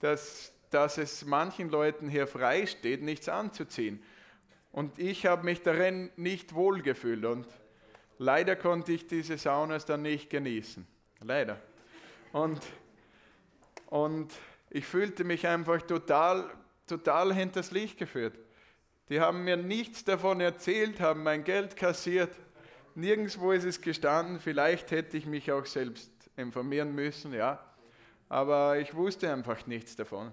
dass, 0.00 0.52
dass 0.70 0.98
es 0.98 1.24
manchen 1.24 1.70
Leuten 1.70 2.08
hier 2.08 2.26
frei 2.26 2.66
steht, 2.66 3.02
nichts 3.02 3.28
anzuziehen. 3.28 4.02
Und 4.72 4.98
ich 4.98 5.24
habe 5.24 5.44
mich 5.44 5.62
darin 5.62 6.10
nicht 6.16 6.54
wohlgefühlt 6.54 7.24
und 7.24 7.46
leider 8.18 8.56
konnte 8.56 8.92
ich 8.92 9.06
diese 9.06 9.38
Saunas 9.38 9.86
dann 9.86 10.02
nicht 10.02 10.30
genießen. 10.30 10.86
Leider. 11.22 11.60
Und, 12.32 12.60
und 13.86 14.32
ich 14.70 14.86
fühlte 14.86 15.24
mich 15.24 15.46
einfach 15.48 15.82
total, 15.82 16.48
total 16.86 17.34
hinters 17.34 17.72
Licht 17.72 17.98
geführt. 17.98 18.38
Die 19.08 19.20
haben 19.20 19.42
mir 19.42 19.56
nichts 19.56 20.04
davon 20.04 20.40
erzählt, 20.40 21.00
haben 21.00 21.24
mein 21.24 21.42
Geld 21.42 21.76
kassiert. 21.76 22.30
Nirgendwo 22.94 23.50
ist 23.50 23.64
es 23.64 23.80
gestanden. 23.80 24.38
Vielleicht 24.38 24.92
hätte 24.92 25.16
ich 25.16 25.26
mich 25.26 25.50
auch 25.50 25.66
selbst 25.66 26.12
informieren 26.36 26.94
müssen, 26.94 27.32
ja. 27.34 27.58
Aber 28.28 28.78
ich 28.78 28.94
wusste 28.94 29.32
einfach 29.32 29.66
nichts 29.66 29.96
davon. 29.96 30.30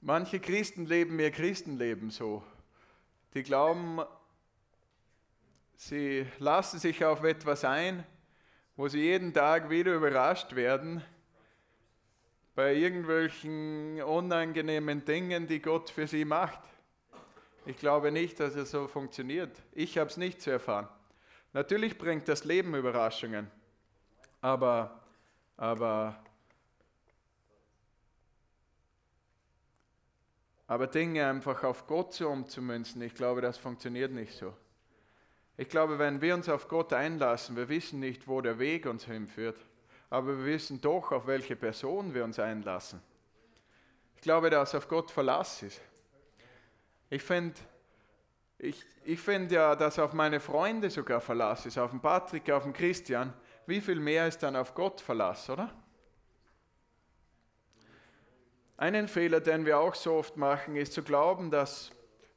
Manche 0.00 0.40
Christen 0.40 0.86
leben 0.86 1.18
ihr 1.20 1.30
Christenleben 1.30 2.10
so. 2.10 2.42
Die 3.34 3.44
glauben, 3.44 4.00
sie 5.76 6.26
lassen 6.38 6.80
sich 6.80 7.04
auf 7.04 7.22
etwas 7.22 7.64
ein, 7.64 8.04
wo 8.74 8.88
sie 8.88 9.02
jeden 9.02 9.32
Tag 9.32 9.70
wieder 9.70 9.94
überrascht 9.94 10.56
werden 10.56 11.04
bei 12.56 12.74
irgendwelchen 12.74 14.02
unangenehmen 14.02 15.04
Dingen, 15.04 15.46
die 15.46 15.60
Gott 15.60 15.90
für 15.90 16.06
sie 16.06 16.24
macht. 16.24 16.58
Ich 17.66 17.76
glaube 17.76 18.10
nicht, 18.10 18.40
dass 18.40 18.56
es 18.56 18.70
so 18.70 18.88
funktioniert. 18.88 19.54
Ich 19.72 19.98
habe 19.98 20.08
es 20.08 20.16
nicht 20.16 20.40
zu 20.40 20.50
erfahren. 20.50 20.88
Natürlich 21.52 21.98
bringt 21.98 22.26
das 22.28 22.44
Leben 22.44 22.74
Überraschungen, 22.74 23.50
aber, 24.40 25.02
aber, 25.58 26.18
aber 30.66 30.86
Dinge 30.86 31.26
einfach 31.26 31.62
auf 31.62 31.86
Gott 31.86 32.14
zu 32.14 32.26
umzumünzen, 32.26 33.02
ich 33.02 33.14
glaube, 33.14 33.42
das 33.42 33.58
funktioniert 33.58 34.12
nicht 34.12 34.32
so. 34.32 34.54
Ich 35.58 35.68
glaube, 35.68 35.98
wenn 35.98 36.22
wir 36.22 36.34
uns 36.34 36.48
auf 36.48 36.68
Gott 36.68 36.94
einlassen, 36.94 37.54
wir 37.56 37.68
wissen 37.68 38.00
nicht, 38.00 38.26
wo 38.26 38.40
der 38.40 38.58
Weg 38.58 38.86
uns 38.86 39.04
hinführt 39.04 39.58
aber 40.10 40.38
wir 40.38 40.46
wissen 40.46 40.80
doch, 40.80 41.12
auf 41.12 41.26
welche 41.26 41.56
Person 41.56 42.14
wir 42.14 42.24
uns 42.24 42.38
einlassen. 42.38 43.00
Ich 44.16 44.22
glaube, 44.22 44.50
dass 44.50 44.74
auf 44.74 44.88
Gott 44.88 45.10
Verlass 45.10 45.62
ist. 45.62 45.80
Ich 47.10 47.22
finde 47.22 47.54
ich, 48.58 48.82
ich 49.04 49.20
find 49.20 49.52
ja, 49.52 49.76
dass 49.76 49.98
auf 49.98 50.14
meine 50.14 50.40
Freunde 50.40 50.88
sogar 50.88 51.20
Verlass 51.20 51.66
ist, 51.66 51.78
auf 51.78 51.90
den 51.90 52.00
Patrick, 52.00 52.50
auf 52.50 52.62
den 52.62 52.72
Christian. 52.72 53.34
Wie 53.66 53.80
viel 53.80 54.00
mehr 54.00 54.26
ist 54.26 54.42
dann 54.42 54.56
auf 54.56 54.74
Gott 54.74 55.00
Verlass, 55.00 55.50
oder? 55.50 55.72
Einen 58.78 59.08
Fehler, 59.08 59.40
den 59.40 59.66
wir 59.66 59.78
auch 59.78 59.94
so 59.94 60.14
oft 60.14 60.36
machen, 60.36 60.76
ist 60.76 60.92
zu 60.92 61.02
glauben, 61.02 61.50
dass 61.50 61.90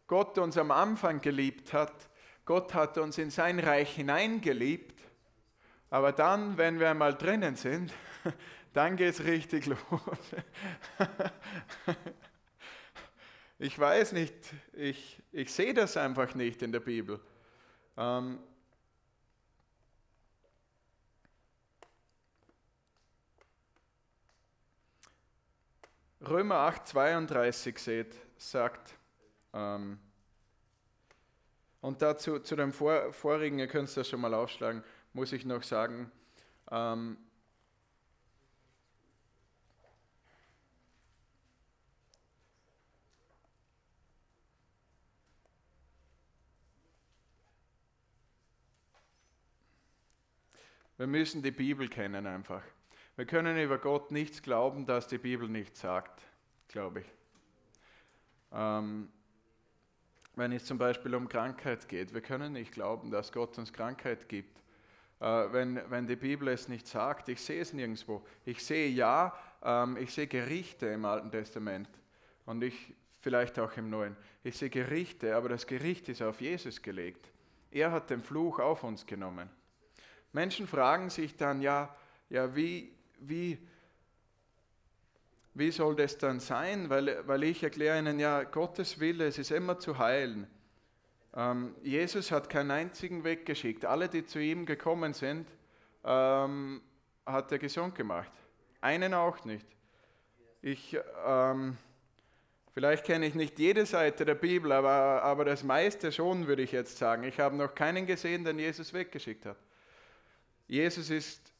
Gott 0.07 0.37
uns 0.37 0.57
am 0.57 0.71
Anfang 0.71 1.21
geliebt 1.21 1.73
hat. 1.73 2.09
Gott 2.45 2.73
hat 2.73 2.97
uns 2.97 3.17
in 3.17 3.29
sein 3.29 3.59
Reich 3.59 3.95
hineingeliebt 3.95 4.98
aber 5.89 6.11
dann, 6.11 6.57
wenn 6.57 6.79
wir 6.79 6.89
einmal 6.89 7.15
drinnen 7.15 7.55
sind, 7.55 7.93
dann 8.73 8.95
geht 8.95 9.15
es 9.15 9.23
richtig 9.23 9.65
los. 9.65 9.79
ich 13.59 13.77
weiß 13.77 14.11
nicht, 14.11 14.35
ich, 14.73 15.21
ich 15.31 15.51
sehe 15.53 15.73
das 15.73 15.97
einfach 15.97 16.35
nicht 16.35 16.61
in 16.61 16.71
der 16.71 16.79
Bibel. 16.79 17.19
Ähm, 17.97 18.39
Römer 26.21 26.55
8, 26.55 26.87
32 26.87 27.79
seht, 27.79 28.15
sagt, 28.37 28.93
ähm, 29.53 29.97
und 31.81 32.01
dazu 32.01 32.39
zu 32.39 32.57
dem 32.57 32.73
Vor, 32.73 33.13
vorigen, 33.13 33.57
ihr 33.57 33.67
könnt 33.67 33.87
es 33.87 33.95
das 33.95 34.09
schon 34.09 34.19
mal 34.19 34.33
aufschlagen, 34.33 34.83
muss 35.13 35.31
ich 35.31 35.45
noch 35.45 35.63
sagen, 35.63 36.11
ähm, 36.71 37.17
Wir 50.99 51.07
müssen 51.07 51.41
die 51.41 51.51
Bibel 51.51 51.87
kennen 51.87 52.27
einfach. 52.27 52.61
Wir 53.15 53.25
können 53.25 53.57
über 53.57 53.77
Gott 53.77 54.11
nichts 54.11 54.41
glauben, 54.41 54.85
das 54.85 55.07
die 55.07 55.17
Bibel 55.17 55.47
nicht 55.47 55.77
sagt, 55.77 56.21
glaube 56.67 56.99
ich. 56.99 57.05
Ähm, 58.51 59.09
wenn 60.35 60.51
es 60.51 60.65
zum 60.65 60.77
Beispiel 60.77 61.15
um 61.15 61.29
Krankheit 61.29 61.87
geht, 61.87 62.13
wir 62.13 62.19
können 62.19 62.51
nicht 62.51 62.73
glauben, 62.73 63.11
dass 63.11 63.31
Gott 63.31 63.57
uns 63.57 63.71
Krankheit 63.71 64.27
gibt. 64.27 64.61
Äh, 65.19 65.51
wenn, 65.51 65.81
wenn 65.89 66.07
die 66.07 66.15
Bibel 66.15 66.47
es 66.47 66.67
nicht 66.67 66.87
sagt, 66.87 67.29
ich 67.29 67.41
sehe 67.41 67.61
es 67.61 67.73
nirgendwo. 67.73 68.25
Ich 68.45 68.63
sehe 68.63 68.89
ja, 68.89 69.37
ähm, 69.61 69.97
ich 69.97 70.13
sehe 70.13 70.27
Gerichte 70.27 70.87
im 70.87 71.05
Alten 71.05 71.29
Testament 71.31 71.89
und 72.45 72.63
ich 72.63 72.95
vielleicht 73.19 73.59
auch 73.59 73.75
im 73.75 73.89
Neuen. 73.89 74.15
Ich 74.43 74.57
sehe 74.57 74.69
Gerichte, 74.69 75.35
aber 75.35 75.49
das 75.49 75.67
Gericht 75.67 76.07
ist 76.09 76.21
auf 76.21 76.39
Jesus 76.39 76.81
gelegt. 76.81 77.29
Er 77.71 77.91
hat 77.91 78.09
den 78.09 78.23
Fluch 78.23 78.59
auf 78.59 78.83
uns 78.83 79.05
genommen. 79.05 79.49
Menschen 80.31 80.67
fragen 80.67 81.09
sich 81.09 81.35
dann, 81.35 81.61
ja, 81.61 81.93
ja 82.29 82.55
wie, 82.55 82.93
wie, 83.19 83.57
wie 85.53 85.71
soll 85.71 85.95
das 85.95 86.17
dann 86.17 86.39
sein? 86.39 86.89
Weil, 86.89 87.27
weil 87.27 87.43
ich 87.43 87.61
erkläre 87.61 87.99
ihnen, 87.99 88.19
ja, 88.19 88.43
Gottes 88.43 88.99
Wille, 88.99 89.27
es 89.27 89.37
ist 89.37 89.51
immer 89.51 89.79
zu 89.79 89.97
heilen. 89.97 90.47
Ähm, 91.39 91.73
Jesus 91.83 92.31
hat 92.31 92.49
keinen 92.49 92.71
einzigen 92.71 93.23
weggeschickt. 93.23 93.85
Alle, 93.85 94.09
die 94.09 94.25
zu 94.25 94.39
ihm 94.39 94.65
gekommen 94.65 95.13
sind, 95.13 95.47
ähm, 96.03 96.81
hat 97.25 97.49
er 97.53 97.59
gesund 97.59 97.95
gemacht. 97.95 98.31
Einen 98.81 99.13
auch 99.13 99.45
nicht. 99.45 99.65
Ich, 100.61 100.99
ähm, 101.25 101.77
vielleicht 102.73 103.05
kenne 103.05 103.25
ich 103.25 103.35
nicht 103.35 103.57
jede 103.57 103.85
Seite 103.85 104.25
der 104.25 104.35
Bibel, 104.35 104.73
aber, 104.73 105.23
aber 105.23 105.45
das 105.45 105.63
meiste 105.63 106.11
schon, 106.11 106.45
würde 106.45 106.61
ich 106.61 106.73
jetzt 106.73 106.97
sagen. 106.97 107.23
Ich 107.23 107.39
habe 107.39 107.55
noch 107.55 107.73
keinen 107.73 108.05
gesehen, 108.05 108.43
den 108.43 108.59
Jesus 108.59 108.93
weggeschickt 108.93 109.45
hat. 109.45 109.57
Jesus 110.67 111.09
ist 111.09 111.53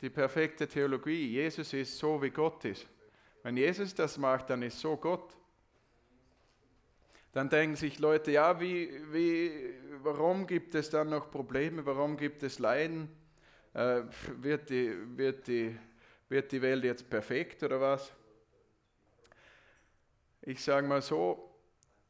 die 0.00 0.10
perfekte 0.10 0.66
Theologie. 0.66 1.28
Jesus 1.28 1.72
ist 1.72 1.96
so, 1.96 2.20
wie 2.20 2.30
Gott 2.30 2.64
ist. 2.64 2.88
Wenn 3.44 3.56
Jesus 3.56 3.94
das 3.94 4.18
macht, 4.18 4.50
dann 4.50 4.62
ist 4.62 4.80
so 4.80 4.96
Gott. 4.96 5.36
Dann 7.32 7.48
denken 7.48 7.76
sich 7.76 7.98
Leute, 7.98 8.30
ja, 8.30 8.60
wie, 8.60 8.90
wie, 9.10 9.74
warum 10.02 10.46
gibt 10.46 10.74
es 10.74 10.90
dann 10.90 11.08
noch 11.08 11.30
Probleme? 11.30 11.84
Warum 11.86 12.18
gibt 12.18 12.42
es 12.42 12.58
Leiden? 12.58 13.08
Äh, 13.72 14.02
wird, 14.36 14.68
die, 14.68 14.94
wird, 15.16 15.46
die, 15.46 15.76
wird 16.28 16.52
die 16.52 16.60
Welt 16.60 16.84
jetzt 16.84 17.08
perfekt 17.08 17.62
oder 17.62 17.80
was? 17.80 18.12
Ich 20.42 20.62
sage 20.62 20.86
mal 20.86 21.00
so, 21.00 21.50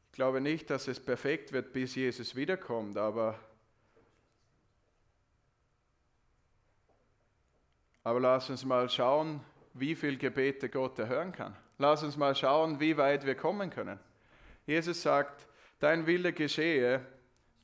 ich 0.06 0.12
glaube 0.12 0.40
nicht, 0.40 0.68
dass 0.70 0.88
es 0.88 0.98
perfekt 0.98 1.52
wird, 1.52 1.72
bis 1.72 1.94
Jesus 1.94 2.34
wiederkommt, 2.34 2.96
aber, 2.96 3.38
aber 8.02 8.18
lass 8.18 8.50
uns 8.50 8.64
mal 8.64 8.90
schauen, 8.90 9.40
wie 9.74 9.94
viele 9.94 10.16
Gebete 10.16 10.68
Gott 10.68 10.98
erhören 10.98 11.30
kann. 11.30 11.56
Lass 11.78 12.02
uns 12.02 12.16
mal 12.16 12.34
schauen, 12.34 12.80
wie 12.80 12.96
weit 12.96 13.24
wir 13.24 13.36
kommen 13.36 13.70
können. 13.70 14.00
Jesus 14.66 15.02
sagt, 15.02 15.46
dein 15.78 16.06
Wille 16.06 16.32
geschehe, 16.32 17.00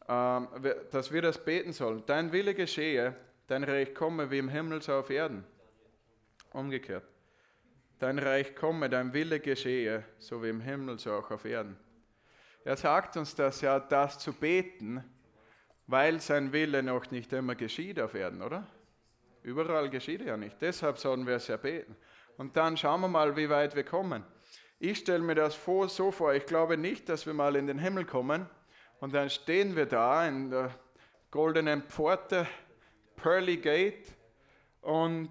ähm, 0.08 0.48
dass 0.90 1.12
wir 1.12 1.22
das 1.22 1.42
beten 1.42 1.72
sollen. 1.72 2.02
Dein 2.06 2.32
Wille 2.32 2.54
geschehe, 2.54 3.14
dein 3.46 3.64
Reich 3.64 3.94
komme 3.94 4.30
wie 4.30 4.38
im 4.38 4.48
Himmel 4.48 4.82
so 4.82 4.94
auf 4.94 5.10
Erden. 5.10 5.44
Umgekehrt. 6.52 7.04
Dein 7.98 8.18
Reich 8.18 8.54
komme, 8.54 8.88
dein 8.88 9.12
Wille 9.12 9.40
geschehe, 9.40 10.04
so 10.18 10.42
wie 10.42 10.48
im 10.48 10.60
Himmel 10.60 10.98
so 10.98 11.12
auch 11.12 11.30
auf 11.30 11.44
Erden. 11.44 11.76
Er 12.64 12.76
sagt 12.76 13.16
uns 13.16 13.34
das 13.34 13.60
ja, 13.60 13.80
das 13.80 14.18
zu 14.18 14.32
beten, 14.32 15.02
weil 15.86 16.20
sein 16.20 16.52
Wille 16.52 16.82
noch 16.82 17.10
nicht 17.10 17.32
immer 17.32 17.54
geschieht 17.54 17.98
auf 18.00 18.14
Erden, 18.14 18.42
oder? 18.42 18.66
Überall 19.42 19.88
geschieht 19.88 20.20
er 20.20 20.26
ja 20.26 20.36
nicht. 20.36 20.60
Deshalb 20.60 20.98
sollen 20.98 21.26
wir 21.26 21.36
es 21.36 21.48
ja 21.48 21.56
beten. 21.56 21.96
Und 22.36 22.56
dann 22.56 22.76
schauen 22.76 23.00
wir 23.00 23.08
mal, 23.08 23.36
wie 23.36 23.48
weit 23.48 23.74
wir 23.74 23.84
kommen. 23.84 24.24
Ich 24.80 24.98
stelle 24.98 25.24
mir 25.24 25.34
das 25.34 25.56
vor, 25.56 25.88
so 25.88 26.12
vor. 26.12 26.34
Ich 26.34 26.46
glaube 26.46 26.76
nicht, 26.76 27.08
dass 27.08 27.26
wir 27.26 27.34
mal 27.34 27.56
in 27.56 27.66
den 27.66 27.80
Himmel 27.80 28.04
kommen 28.04 28.48
und 29.00 29.12
dann 29.12 29.28
stehen 29.28 29.74
wir 29.74 29.86
da 29.86 30.26
in 30.28 30.50
der 30.50 30.70
goldenen 31.32 31.82
Pforte, 31.82 32.46
Pearly 33.16 33.56
Gate, 33.56 34.14
und 34.80 35.30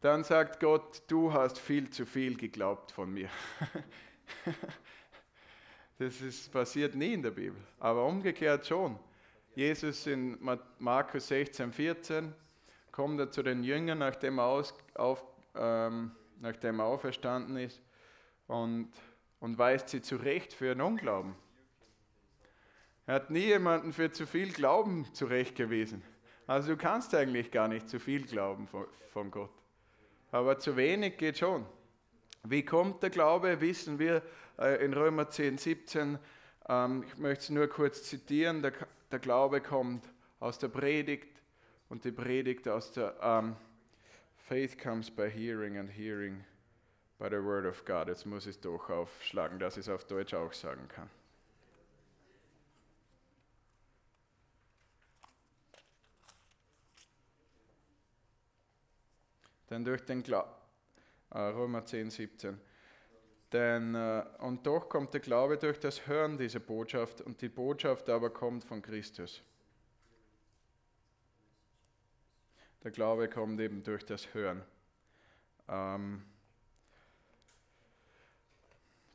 dann 0.00 0.24
sagt 0.24 0.58
Gott, 0.58 1.02
du 1.06 1.32
hast 1.32 1.58
viel 1.58 1.88
zu 1.90 2.06
viel 2.06 2.36
geglaubt 2.36 2.90
von 2.90 3.12
mir. 3.14 3.28
das 5.98 6.20
ist, 6.20 6.50
passiert 6.50 6.96
nie 6.96 7.14
in 7.14 7.22
der 7.22 7.30
Bibel, 7.30 7.60
aber 7.78 8.04
umgekehrt 8.04 8.66
schon. 8.66 8.98
Jesus 9.54 10.08
in 10.08 10.38
Markus 10.80 11.28
16, 11.28 11.72
14 11.72 12.34
kommt 12.90 13.20
er 13.20 13.30
zu 13.30 13.44
den 13.44 13.62
Jüngern, 13.62 13.98
nachdem 13.98 14.38
er, 14.38 14.46
aus, 14.46 14.74
auf, 14.94 15.24
ähm, 15.54 16.10
nachdem 16.40 16.80
er 16.80 16.86
auferstanden 16.86 17.56
ist 17.58 17.80
und, 18.48 18.90
und 19.38 19.56
weist 19.58 19.90
sie 19.90 20.02
zurecht 20.02 20.52
für 20.52 20.66
ihren 20.66 20.80
Unglauben. 20.80 21.36
Er 23.06 23.14
hat 23.14 23.30
nie 23.30 23.46
jemanden 23.46 23.92
für 23.92 24.10
zu 24.10 24.26
viel 24.26 24.52
Glauben 24.52 25.06
zurechtgewiesen. 25.14 26.02
Also 26.46 26.72
du 26.72 26.76
kannst 26.76 27.14
eigentlich 27.14 27.50
gar 27.50 27.68
nicht 27.68 27.88
zu 27.88 28.00
viel 28.00 28.26
glauben 28.26 28.66
von, 28.66 28.86
von 29.12 29.30
Gott. 29.30 29.52
Aber 30.30 30.58
zu 30.58 30.76
wenig 30.76 31.16
geht 31.16 31.38
schon. 31.38 31.64
Wie 32.42 32.64
kommt 32.64 33.02
der 33.02 33.10
Glaube? 33.10 33.60
Wissen 33.60 33.98
wir 33.98 34.22
äh, 34.58 34.84
in 34.84 34.92
Römer 34.92 35.30
10, 35.30 35.58
17. 35.58 36.18
Ähm, 36.68 37.04
ich 37.06 37.16
möchte 37.16 37.44
es 37.44 37.50
nur 37.50 37.66
kurz 37.66 38.02
zitieren. 38.04 38.62
Der, 38.62 38.72
der 39.10 39.18
Glaube 39.18 39.60
kommt 39.60 40.04
aus 40.40 40.58
der 40.58 40.68
Predigt 40.68 41.42
und 41.88 42.04
die 42.04 42.12
Predigt 42.12 42.68
aus 42.68 42.92
der 42.92 43.14
um, 43.22 43.56
Faith 44.36 44.78
comes 44.78 45.10
by 45.10 45.30
hearing 45.30 45.78
and 45.78 45.90
hearing 45.90 46.44
by 47.18 47.28
the 47.28 47.42
word 47.42 47.66
of 47.66 47.84
God. 47.84 48.08
Jetzt 48.08 48.26
muss 48.26 48.46
ich 48.46 48.56
es 48.56 48.60
doch 48.60 48.88
aufschlagen, 48.88 49.58
dass 49.58 49.76
ich 49.76 49.86
es 49.86 49.88
auf 49.88 50.04
Deutsch 50.04 50.34
auch 50.34 50.52
sagen 50.52 50.86
kann. 50.88 51.10
Denn 59.68 59.84
durch 59.84 60.04
den 60.04 60.22
Glauben, 60.22 60.50
äh, 61.30 61.38
Römer 61.40 61.84
10, 61.84 62.10
17. 62.10 62.58
Denn, 63.52 63.94
äh, 63.94 64.24
und 64.38 64.66
doch 64.66 64.88
kommt 64.88 65.12
der 65.12 65.20
Glaube 65.20 65.58
durch 65.58 65.78
das 65.78 66.06
Hören 66.06 66.38
dieser 66.38 66.60
Botschaft 66.60 67.20
und 67.20 67.40
die 67.42 67.48
Botschaft 67.48 68.08
aber 68.08 68.30
kommt 68.30 68.64
von 68.64 68.80
Christus. 68.80 69.42
Der 72.82 72.90
Glaube 72.90 73.28
kommt 73.28 73.60
eben 73.60 73.82
durch 73.82 74.04
das 74.06 74.32
Hören. 74.32 74.62
Ähm, 75.68 76.24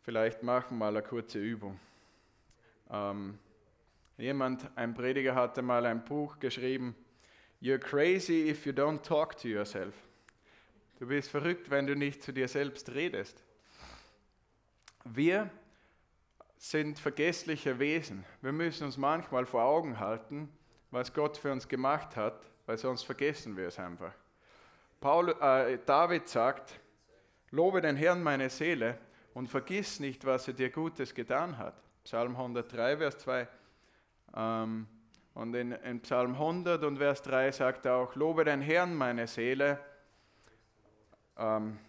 vielleicht 0.04 0.44
machen 0.44 0.78
wir 0.78 0.86
mal 0.86 0.96
eine 0.96 1.06
kurze 1.06 1.40
Übung. 1.40 1.80
Ähm, 2.90 3.40
jemand, 4.18 4.70
ein 4.78 4.94
Prediger 4.94 5.36
hatte 5.36 5.62
mal 5.62 5.86
ein 5.86 6.06
Buch 6.06 6.40
geschrieben, 6.40 6.96
You're 7.62 7.80
crazy 7.80 8.50
if 8.50 8.66
you 8.66 8.74
don't 8.74 9.02
talk 9.02 9.38
to 9.38 9.48
yourself. 9.48 9.96
Du 11.00 11.08
bist 11.08 11.30
verrückt, 11.30 11.70
wenn 11.70 11.88
du 11.88 11.96
nicht 11.96 12.22
zu 12.22 12.32
dir 12.32 12.48
selbst 12.48 12.94
redest. 12.94 13.44
Wir 15.06 15.50
sind 16.58 17.00
vergessliche 17.00 17.80
Wesen. 17.80 18.26
Wir 18.42 18.52
müssen 18.52 18.86
uns 18.86 18.98
manchmal 18.98 19.46
vor 19.46 19.64
Augen 19.64 20.00
halten, 20.00 20.50
was 20.92 21.14
Gott 21.14 21.38
für 21.38 21.52
uns 21.52 21.68
gemacht 21.68 22.16
hat 22.16 22.54
weil 22.66 22.78
sonst 22.78 23.04
vergessen 23.04 23.56
wir 23.58 23.68
es 23.68 23.80
einfach. 23.80 24.14
Paul, 25.00 25.30
äh, 25.42 25.78
David 25.86 26.28
sagt, 26.28 26.80
lobe 27.52 27.82
den 27.82 27.96
Herrn 27.96 28.24
meine 28.24 28.50
Seele 28.50 28.98
und 29.34 29.48
vergiss 29.48 30.00
nicht, 30.00 30.26
was 30.26 30.48
er 30.48 30.54
dir 30.54 30.70
Gutes 30.70 31.14
getan 31.14 31.58
hat. 31.58 31.82
Psalm 32.04 32.36
103, 32.36 32.98
Vers 32.98 33.18
2. 33.20 33.48
Ähm, 34.36 34.88
und 35.34 35.56
in, 35.56 35.72
in, 35.72 36.02
Psalm 36.02 36.34
100 36.34 36.84
und 36.84 36.98
Vers 36.98 37.22
3 37.24 37.52
sagt 37.52 37.86
er 37.86 37.96
auch, 37.96 38.16
lobe 38.16 38.46
den 38.46 38.62
Herrn 38.62 38.94
meine 38.94 39.26
Seele. 39.28 39.80
Ähm, 41.38 41.80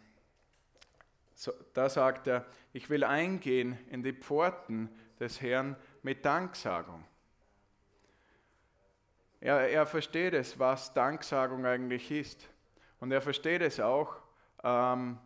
da 1.75 1.91
sagt 1.91 2.27
er, 2.29 2.47
ich 2.73 2.89
will 2.89 3.05
eingehen 3.05 3.79
in 3.91 4.03
die 4.03 4.13
Pforten 4.13 4.89
des 5.21 5.43
Herrn 5.43 5.77
mit 6.03 6.25
Danksagung. 6.25 7.05
Er, 9.41 9.69
er 9.69 9.85
versteht 9.85 10.33
es, 10.33 10.59
was 10.59 10.95
Danksagung 10.95 11.67
eigentlich 11.67 12.11
ist. 12.11 12.49
Und 13.01 13.13
er 13.13 13.21
versteht 13.21 13.61
es 13.61 13.79
auch, 13.79 14.17
ähm, 14.63 15.19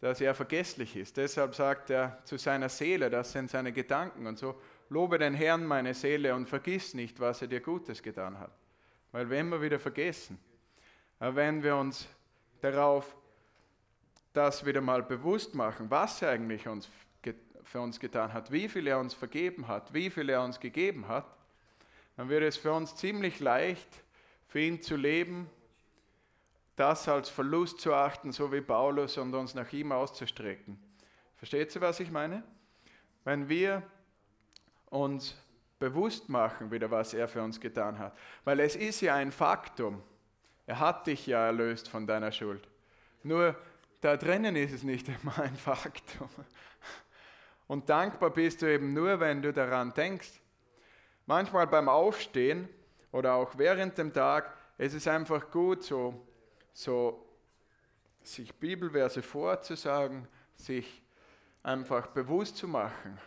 dass 0.00 0.20
er 0.20 0.34
vergesslich 0.34 0.96
ist. 0.96 1.16
Deshalb 1.16 1.54
sagt 1.54 1.90
er 1.90 2.18
zu 2.24 2.36
seiner 2.36 2.68
Seele, 2.68 3.10
das 3.10 3.32
sind 3.32 3.50
seine 3.50 3.72
Gedanken 3.72 4.26
und 4.26 4.38
so, 4.38 4.60
lobe 4.88 5.18
den 5.18 5.34
Herrn 5.34 5.64
meine 5.64 5.94
Seele 5.94 6.34
und 6.34 6.48
vergiss 6.48 6.94
nicht, 6.94 7.18
was 7.18 7.42
er 7.42 7.48
dir 7.48 7.60
Gutes 7.60 8.02
getan 8.02 8.38
hat. 8.38 8.52
Weil 9.12 9.30
wir 9.30 9.38
immer 9.40 9.60
wieder 9.62 9.78
vergessen. 9.78 10.38
Aber 11.18 11.36
wenn 11.36 11.62
wir 11.62 11.76
uns 11.76 12.06
darauf 12.60 13.16
das 14.32 14.66
wieder 14.66 14.82
mal 14.82 15.02
bewusst 15.02 15.54
machen, 15.54 15.90
was 15.90 16.20
er 16.20 16.30
eigentlich 16.30 16.68
uns, 16.68 16.90
für 17.62 17.80
uns 17.80 17.98
getan 17.98 18.32
hat, 18.32 18.52
wie 18.52 18.68
viel 18.68 18.86
er 18.86 18.98
uns 18.98 19.14
vergeben 19.14 19.66
hat, 19.66 19.92
wie 19.92 20.10
viel 20.10 20.28
er 20.28 20.42
uns 20.42 20.60
gegeben 20.60 21.08
hat, 21.08 21.26
dann 22.16 22.28
wird 22.28 22.42
es 22.42 22.56
für 22.56 22.72
uns 22.72 22.94
ziemlich 22.96 23.40
leicht, 23.40 23.88
für 24.46 24.60
ihn 24.60 24.82
zu 24.82 24.96
leben 24.96 25.50
das 26.76 27.08
als 27.08 27.28
Verlust 27.28 27.80
zu 27.80 27.94
achten, 27.94 28.32
so 28.32 28.52
wie 28.52 28.60
Paulus, 28.60 29.18
und 29.18 29.34
uns 29.34 29.54
nach 29.54 29.72
ihm 29.72 29.92
auszustrecken. 29.92 30.78
Versteht 31.36 31.74
ihr, 31.74 31.80
was 31.80 32.00
ich 32.00 32.10
meine? 32.10 32.42
Wenn 33.24 33.48
wir 33.48 33.82
uns 34.90 35.34
bewusst 35.78 36.28
machen, 36.28 36.70
wieder 36.70 36.90
was 36.90 37.14
er 37.14 37.28
für 37.28 37.42
uns 37.42 37.60
getan 37.60 37.98
hat. 37.98 38.16
Weil 38.44 38.60
es 38.60 38.76
ist 38.76 39.00
ja 39.00 39.14
ein 39.14 39.32
Faktum. 39.32 40.02
Er 40.66 40.80
hat 40.80 41.06
dich 41.06 41.26
ja 41.26 41.46
erlöst 41.46 41.88
von 41.88 42.06
deiner 42.06 42.32
Schuld. 42.32 42.68
Nur 43.22 43.56
da 44.00 44.16
drinnen 44.16 44.56
ist 44.56 44.72
es 44.72 44.82
nicht 44.82 45.08
immer 45.22 45.38
ein 45.38 45.56
Faktum. 45.56 46.28
Und 47.66 47.88
dankbar 47.90 48.30
bist 48.30 48.62
du 48.62 48.72
eben 48.72 48.92
nur, 48.92 49.18
wenn 49.20 49.42
du 49.42 49.52
daran 49.52 49.92
denkst. 49.92 50.40
Manchmal 51.26 51.66
beim 51.66 51.88
Aufstehen 51.88 52.68
oder 53.10 53.34
auch 53.34 53.58
während 53.58 53.98
dem 53.98 54.12
Tag, 54.12 54.54
es 54.78 54.94
ist 54.94 55.08
einfach 55.08 55.50
gut, 55.50 55.82
so, 55.82 56.26
so 56.76 57.24
sich 58.22 58.54
Bibelverse 58.54 59.22
vorzusagen, 59.22 60.28
sich 60.56 61.02
einfach 61.62 62.08
bewusst 62.08 62.58
zu 62.58 62.68
machen, 62.68 63.18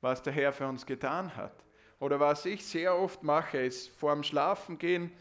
was 0.00 0.22
der 0.22 0.32
Herr 0.32 0.52
für 0.52 0.66
uns 0.66 0.84
getan 0.84 1.36
hat. 1.36 1.54
Oder 2.00 2.18
was 2.18 2.44
ich 2.44 2.66
sehr 2.66 2.96
oft 2.96 3.22
mache, 3.22 3.58
ist 3.58 3.90
vor 3.90 4.12
dem 4.12 4.24
Schlafengehen, 4.24 5.12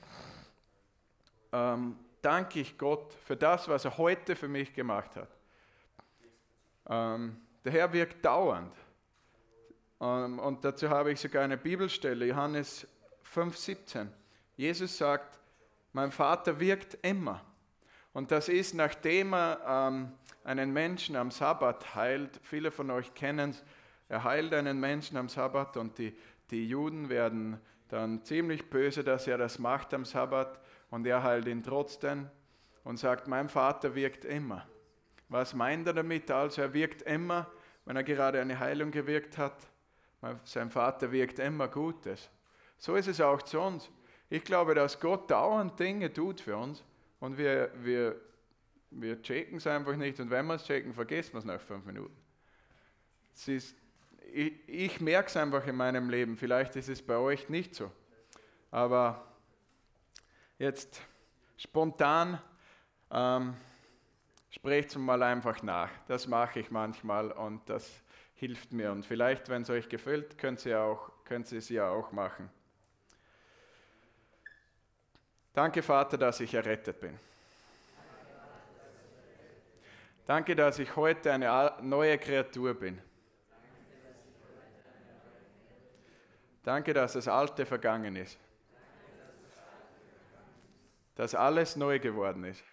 ähm, 1.53 1.99
danke 2.23 2.59
ich 2.59 2.75
Gott 2.75 3.13
für 3.13 3.37
das, 3.37 3.67
was 3.67 3.85
er 3.85 3.97
heute 3.99 4.35
für 4.35 4.47
mich 4.47 4.73
gemacht 4.73 5.15
hat. 5.15 5.29
Ähm, 6.89 7.39
der 7.63 7.71
Herr 7.71 7.93
wirkt 7.93 8.25
dauernd. 8.25 8.75
Ähm, 10.01 10.39
und 10.39 10.65
dazu 10.65 10.89
habe 10.89 11.11
ich 11.11 11.19
sogar 11.19 11.43
eine 11.43 11.57
Bibelstelle, 11.57 12.25
Johannes 12.25 12.87
5,17. 13.31 14.07
Jesus 14.57 14.97
sagt, 14.97 15.39
mein 15.95 16.11
Vater 16.11 16.59
wirkt 16.59 16.97
immer. 17.03 17.41
Und 18.11 18.31
das 18.31 18.49
ist, 18.49 18.73
nachdem 18.73 19.33
er 19.33 19.61
ähm, 19.65 20.11
einen 20.43 20.73
Menschen 20.73 21.15
am 21.15 21.31
Sabbat 21.31 21.95
heilt. 21.95 22.37
Viele 22.43 22.69
von 22.69 22.91
euch 22.91 23.13
kennen 23.13 23.51
es. 23.51 23.63
Er 24.09 24.25
heilt 24.25 24.53
einen 24.53 24.77
Menschen 24.77 25.15
am 25.15 25.29
Sabbat 25.29 25.77
und 25.77 25.97
die, 25.97 26.13
die 26.51 26.67
Juden 26.67 27.07
werden 27.07 27.61
dann 27.87 28.25
ziemlich 28.25 28.69
böse, 28.69 29.05
dass 29.05 29.25
er 29.25 29.37
das 29.37 29.57
macht 29.57 29.93
am 29.93 30.03
Sabbat 30.03 30.59
und 30.89 31.07
er 31.07 31.23
heilt 31.23 31.47
ihn 31.47 31.63
trotzdem 31.63 32.29
und 32.83 32.97
sagt, 32.97 33.29
mein 33.29 33.47
Vater 33.47 33.95
wirkt 33.95 34.25
immer. 34.25 34.67
Was 35.29 35.53
meint 35.53 35.87
er 35.87 35.93
damit? 35.93 36.29
Also 36.29 36.61
er 36.61 36.73
wirkt 36.73 37.03
immer, 37.03 37.49
wenn 37.85 37.95
er 37.95 38.03
gerade 38.03 38.41
eine 38.41 38.59
Heilung 38.59 38.91
gewirkt 38.91 39.37
hat. 39.37 39.65
Sein 40.43 40.69
Vater 40.69 41.09
wirkt 41.13 41.39
immer 41.39 41.69
Gutes. 41.69 42.29
So 42.77 42.95
ist 42.95 43.07
es 43.07 43.21
auch 43.21 43.41
zu 43.41 43.61
uns. 43.61 43.89
Ich 44.29 44.43
glaube, 44.43 44.73
dass 44.75 44.99
Gott 44.99 45.29
dauernd 45.29 45.79
Dinge 45.79 46.11
tut 46.11 46.41
für 46.41 46.57
uns 46.57 46.83
und 47.19 47.37
wir, 47.37 47.71
wir, 47.83 48.19
wir 48.91 49.21
checken 49.21 49.57
es 49.57 49.67
einfach 49.67 49.95
nicht 49.95 50.19
und 50.19 50.29
wenn 50.29 50.45
wir 50.47 50.55
es 50.55 50.63
checken, 50.63 50.93
vergessen 50.93 51.33
wir 51.33 51.39
es 51.39 51.45
nach 51.45 51.61
fünf 51.61 51.85
Minuten. 51.85 52.15
Es 53.33 53.47
ist, 53.47 53.75
ich, 54.33 54.53
ich 54.67 55.01
merke 55.01 55.27
es 55.27 55.37
einfach 55.37 55.65
in 55.67 55.75
meinem 55.75 56.09
Leben, 56.09 56.37
vielleicht 56.37 56.75
ist 56.75 56.89
es 56.89 57.01
bei 57.01 57.17
euch 57.17 57.49
nicht 57.49 57.75
so. 57.75 57.91
Aber 58.71 59.25
jetzt 60.57 61.01
spontan 61.57 62.41
ähm, 63.11 63.53
sprecht 64.49 64.97
mal 64.97 65.21
einfach 65.21 65.61
nach. 65.63 65.89
Das 66.07 66.27
mache 66.27 66.59
ich 66.59 66.71
manchmal 66.71 67.31
und 67.31 67.69
das 67.69 68.01
hilft 68.33 68.71
mir. 68.71 68.91
Und 68.91 69.05
vielleicht, 69.05 69.49
wenn 69.49 69.61
es 69.61 69.69
euch 69.69 69.89
gefällt, 69.89 70.37
könnt 70.37 70.65
ihr 70.65 70.97
es 71.27 71.69
ja 71.69 71.89
auch 71.89 72.11
machen. 72.11 72.49
Danke, 75.55 75.81
Vater, 75.81 76.17
dass 76.17 76.41
ich 76.41 76.53
errettet 76.53 76.99
bin. 76.99 77.17
Danke, 80.25 80.53
dass 80.53 80.79
ich 80.79 80.93
heute 80.97 81.31
eine 81.31 81.73
neue 81.81 82.17
Kreatur 82.17 82.73
bin. 82.73 83.01
Danke, 86.61 86.93
dass 86.93 87.13
das 87.13 87.29
Alte 87.29 87.65
vergangen 87.65 88.17
ist. 88.17 88.37
Dass 91.15 91.33
alles 91.33 91.77
neu 91.77 91.99
geworden 91.99 92.43
ist. 92.43 92.63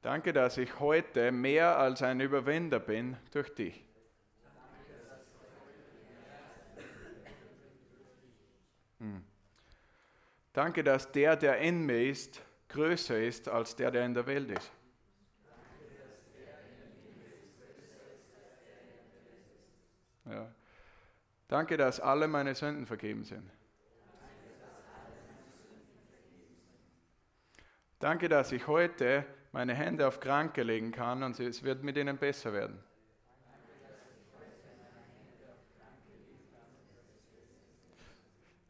Danke, 0.00 0.32
dass 0.32 0.56
ich 0.56 0.80
heute 0.80 1.32
mehr 1.32 1.76
als 1.76 2.02
ein 2.02 2.20
Überwinder 2.20 2.78
bin 2.78 3.18
durch 3.32 3.54
dich. 3.54 3.85
Danke, 10.56 10.82
dass 10.82 11.12
der, 11.12 11.36
der 11.36 11.58
in 11.58 11.84
mir 11.84 12.08
ist, 12.08 12.40
größer 12.70 13.20
ist 13.20 13.46
als 13.46 13.76
der, 13.76 13.90
der 13.90 14.06
in 14.06 14.14
der 14.14 14.26
Welt 14.26 14.50
ist. 14.50 14.72
Ja. 20.24 20.50
Danke, 21.46 21.76
dass 21.76 22.00
alle 22.00 22.26
meine 22.26 22.54
Sünden 22.54 22.86
vergeben 22.86 23.22
sind. 23.24 23.50
Danke, 27.98 28.30
dass 28.30 28.50
ich 28.50 28.66
heute 28.66 29.26
meine 29.52 29.74
Hände 29.74 30.08
auf 30.08 30.20
Kranke 30.20 30.62
legen 30.62 30.90
kann 30.90 31.22
und 31.22 31.38
es 31.38 31.62
wird 31.64 31.84
mit 31.84 31.98
ihnen 31.98 32.16
besser 32.16 32.54
werden. 32.54 32.82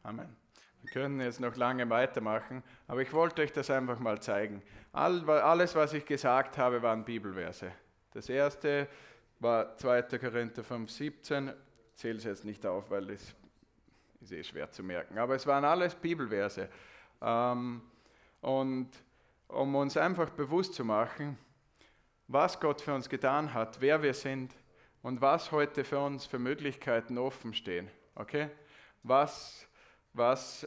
Amen. 0.03 0.46
Wir 0.87 1.01
können 1.01 1.19
jetzt 1.19 1.41
noch 1.41 1.57
lange 1.57 1.89
weitermachen, 1.89 2.63
aber 2.87 3.01
ich 3.01 3.11
wollte 3.11 3.41
euch 3.41 3.51
das 3.51 3.69
einfach 3.69 3.99
mal 3.99 4.21
zeigen. 4.21 4.63
All, 4.93 5.29
alles, 5.29 5.75
was 5.75 5.91
ich 5.91 6.05
gesagt 6.05 6.57
habe, 6.57 6.81
waren 6.81 7.03
Bibelverse. 7.03 7.73
Das 8.13 8.29
erste 8.29 8.87
war 9.39 9.75
2. 9.75 10.03
Korinther 10.17 10.63
5, 10.63 10.89
17. 10.89 11.49
Ich 11.49 11.53
zähle 11.95 12.17
es 12.19 12.23
jetzt 12.23 12.45
nicht 12.45 12.65
auf, 12.65 12.89
weil 12.89 13.09
es 13.09 13.35
ist 14.21 14.31
eh 14.31 14.41
schwer 14.41 14.71
zu 14.71 14.81
merken. 14.81 15.17
Aber 15.17 15.35
es 15.35 15.45
waren 15.45 15.65
alles 15.65 15.93
Bibelverse. 15.93 16.69
Ähm, 17.21 17.81
und 18.39 18.89
um 19.49 19.75
uns 19.75 19.97
einfach 19.97 20.29
bewusst 20.29 20.73
zu 20.73 20.85
machen, 20.85 21.37
was 22.29 22.57
Gott 22.61 22.79
für 22.79 22.93
uns 22.93 23.09
getan 23.09 23.53
hat, 23.53 23.81
wer 23.81 24.01
wir 24.01 24.13
sind 24.13 24.55
und 25.01 25.19
was 25.19 25.51
heute 25.51 25.83
für 25.83 25.99
uns 25.99 26.25
für 26.25 26.39
Möglichkeiten 26.39 27.17
offen 27.17 27.53
stehen. 27.53 27.89
Okay? 28.15 28.49
Was, 29.03 29.67
was, 30.13 30.65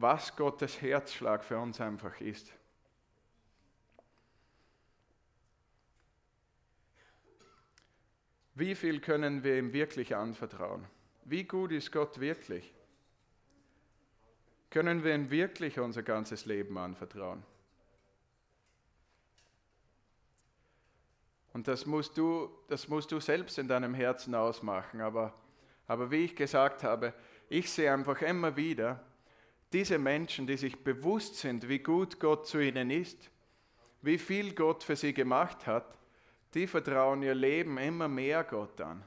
was 0.00 0.34
Gottes 0.34 0.80
Herzschlag 0.80 1.44
für 1.44 1.58
uns 1.58 1.78
einfach 1.78 2.18
ist. 2.22 2.50
Wie 8.54 8.74
viel 8.74 9.00
können 9.00 9.44
wir 9.44 9.58
ihm 9.58 9.72
wirklich 9.74 10.16
anvertrauen? 10.16 10.86
Wie 11.24 11.44
gut 11.44 11.72
ist 11.72 11.92
Gott 11.92 12.18
wirklich? 12.18 12.72
Können 14.70 15.04
wir 15.04 15.14
ihm 15.14 15.30
wirklich 15.30 15.78
unser 15.78 16.02
ganzes 16.02 16.46
Leben 16.46 16.78
anvertrauen? 16.78 17.42
Und 21.52 21.68
das 21.68 21.84
musst 21.84 22.16
du, 22.16 22.50
das 22.68 22.88
musst 22.88 23.12
du 23.12 23.20
selbst 23.20 23.58
in 23.58 23.68
deinem 23.68 23.92
Herzen 23.92 24.34
ausmachen. 24.34 25.02
Aber, 25.02 25.34
aber 25.86 26.10
wie 26.10 26.24
ich 26.24 26.36
gesagt 26.36 26.84
habe, 26.84 27.12
ich 27.50 27.70
sehe 27.70 27.92
einfach 27.92 28.22
immer 28.22 28.56
wieder 28.56 29.04
diese 29.72 29.98
Menschen, 29.98 30.46
die 30.46 30.56
sich 30.56 30.82
bewusst 30.82 31.36
sind, 31.36 31.68
wie 31.68 31.78
gut 31.78 32.18
Gott 32.18 32.46
zu 32.46 32.58
ihnen 32.58 32.90
ist, 32.90 33.30
wie 34.02 34.18
viel 34.18 34.54
Gott 34.54 34.82
für 34.82 34.96
sie 34.96 35.12
gemacht 35.12 35.66
hat, 35.66 35.98
die 36.54 36.66
vertrauen 36.66 37.22
ihr 37.22 37.34
Leben 37.34 37.78
immer 37.78 38.08
mehr 38.08 38.42
Gott 38.44 38.80
an. 38.80 39.04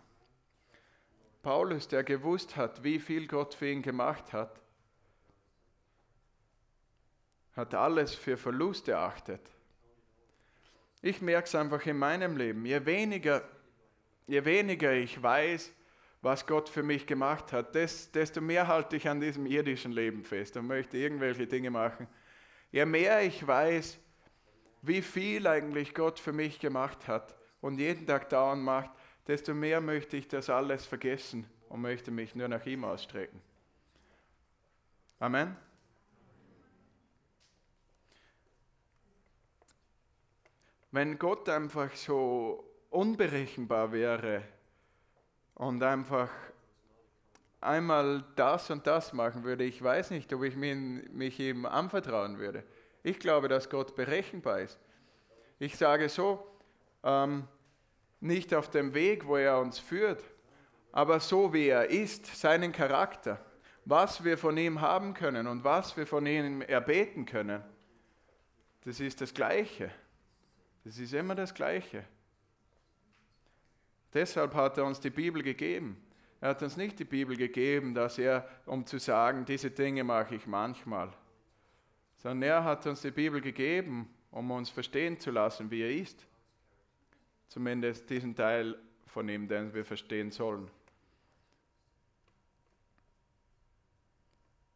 Paulus, 1.42 1.88
der 1.90 2.04
gewusst 2.04 2.56
hat, 2.56 2.84
wie 2.84 3.00
viel 3.00 3.28
Gott 3.28 3.54
für 3.54 3.70
ihn 3.70 3.82
gemacht 3.82 4.32
hat, 4.32 4.62
hat 7.56 7.76
alles 7.76 8.16
für 8.16 8.38
Verlust 8.38 8.88
erachtet. 8.88 9.42
Ich 11.02 11.22
merke 11.22 11.48
es 11.48 11.56
einfach 11.56 11.86
in 11.86 11.98
meinem 11.98 12.38
Leben. 12.38 12.66
Je 12.66 12.86
weniger, 12.86 13.44
je 14.26 14.44
weniger 14.46 14.94
ich 14.94 15.22
weiß, 15.22 15.72
was 16.24 16.48
Gott 16.48 16.70
für 16.70 16.84
mich 16.84 17.06
gemacht 17.06 17.52
hat, 17.52 17.76
desto 17.76 18.40
mehr 18.40 18.68
halte 18.68 18.96
ich 18.96 19.10
an 19.10 19.20
diesem 19.20 19.46
irdischen 19.46 19.92
Leben 19.92 20.24
fest 20.24 20.56
und 20.56 20.68
möchte 20.68 20.98
irgendwelche 20.98 21.46
Dinge 21.46 21.70
machen. 21.70 22.08
Je 22.72 22.86
mehr 22.86 23.22
ich 23.24 23.46
weiß, 23.46 24.00
wie 24.82 25.02
viel 25.02 25.46
eigentlich 25.48 25.94
Gott 25.94 26.20
für 26.20 26.32
mich 26.32 26.60
gemacht 26.60 27.10
hat 27.10 27.36
und 27.60 27.78
jeden 27.78 28.08
Tag 28.08 28.30
dauernd 28.30 28.64
macht, 28.64 28.92
desto 29.28 29.54
mehr 29.54 29.82
möchte 29.82 30.16
ich 30.16 30.30
das 30.30 30.50
alles 30.50 30.86
vergessen 30.86 31.46
und 31.68 31.82
möchte 31.82 32.10
mich 32.10 32.36
nur 32.36 32.48
nach 32.48 32.66
ihm 32.66 32.86
ausstrecken. 32.86 33.42
Amen. 35.20 35.58
Wenn 40.92 41.20
Gott 41.20 41.50
einfach 41.50 41.94
so 41.96 42.64
unberechenbar 42.90 43.92
wäre 43.92 44.44
und 45.56 45.84
einfach 45.84 46.30
einmal 47.62 48.24
das 48.36 48.70
und 48.70 48.86
das 48.88 49.14
machen 49.14 49.44
würde, 49.44 49.64
ich 49.64 49.82
weiß 49.82 50.12
nicht, 50.12 50.32
ob 50.34 50.44
ich 50.44 50.56
mich 50.56 51.40
ihm 51.40 51.66
anvertrauen 51.66 52.38
würde. 52.38 52.64
Ich 53.04 53.20
glaube, 53.20 53.48
dass 53.48 53.70
Gott 53.70 53.96
berechenbar 53.96 54.62
ist. 54.62 54.80
Ich 55.60 55.78
sage 55.78 56.10
so, 56.10 56.46
ähm, 57.04 57.48
nicht 58.20 58.54
auf 58.54 58.70
dem 58.70 58.94
Weg, 58.94 59.28
wo 59.28 59.38
er 59.38 59.60
uns 59.60 59.80
führt, 59.80 60.24
aber 60.92 61.20
so 61.20 61.54
wie 61.54 61.68
er 61.68 61.90
ist, 61.90 62.26
seinen 62.26 62.72
Charakter, 62.72 63.44
was 63.86 64.24
wir 64.24 64.38
von 64.38 64.58
ihm 64.58 64.80
haben 64.80 65.14
können 65.14 65.48
und 65.48 65.64
was 65.64 65.98
wir 65.98 66.08
von 66.08 66.26
ihm 66.26 66.62
erbeten 66.62 67.26
können, 67.26 67.62
das 68.86 69.00
ist 69.00 69.22
das 69.22 69.34
Gleiche. 69.34 69.92
Das 70.84 70.98
ist 70.98 71.14
immer 71.14 71.36
das 71.36 71.54
Gleiche. 71.54 72.06
Deshalb 74.14 74.54
hat 74.54 74.78
er 74.78 74.86
uns 74.86 75.00
die 75.00 75.10
Bibel 75.10 75.42
gegeben. 75.42 75.98
Er 76.40 76.50
hat 76.50 76.62
uns 76.62 76.78
nicht 76.78 77.00
die 77.00 77.06
Bibel 77.06 77.38
gegeben, 77.38 77.94
dass 77.94 78.18
er, 78.18 78.48
um 78.66 78.86
zu 78.86 79.00
sagen, 79.00 79.46
diese 79.46 79.72
Dinge 79.72 80.04
mache 80.04 80.36
ich 80.36 80.46
manchmal, 80.46 81.12
sondern 82.18 82.44
er 82.44 82.64
hat 82.64 82.86
uns 82.86 83.02
die 83.02 83.12
Bibel 83.12 83.40
gegeben, 83.42 84.14
um 84.30 84.52
uns 84.52 84.70
verstehen 84.70 85.20
zu 85.20 85.32
lassen, 85.32 85.72
wie 85.72 85.82
er 85.82 85.92
ist. 85.92 86.26
Zumindest 87.48 88.10
diesen 88.10 88.36
Teil 88.36 88.78
von 89.08 89.30
ihm, 89.30 89.48
den 89.48 89.74
wir 89.74 89.86
verstehen 89.86 90.32
sollen. 90.32 90.70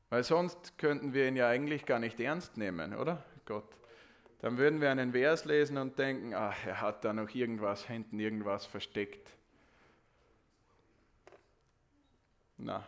Weil 0.09 0.23
sonst 0.23 0.77
könnten 0.77 1.13
wir 1.13 1.27
ihn 1.27 1.35
ja 1.35 1.49
eigentlich 1.49 1.85
gar 1.85 1.99
nicht 1.99 2.19
ernst 2.19 2.55
nehmen, 2.55 2.95
oder? 2.95 3.25
Gott. 3.45 3.67
Dann 4.39 4.57
würden 4.57 4.81
wir 4.81 4.91
einen 4.91 5.11
Vers 5.13 5.45
lesen 5.45 5.77
und 5.77 5.97
denken, 5.97 6.33
ach, 6.33 6.65
er 6.65 6.81
hat 6.81 7.03
da 7.03 7.11
noch 7.11 7.29
irgendwas 7.29 7.85
hinten, 7.85 8.19
irgendwas 8.19 8.65
versteckt. 8.65 9.31
Na. 12.57 12.87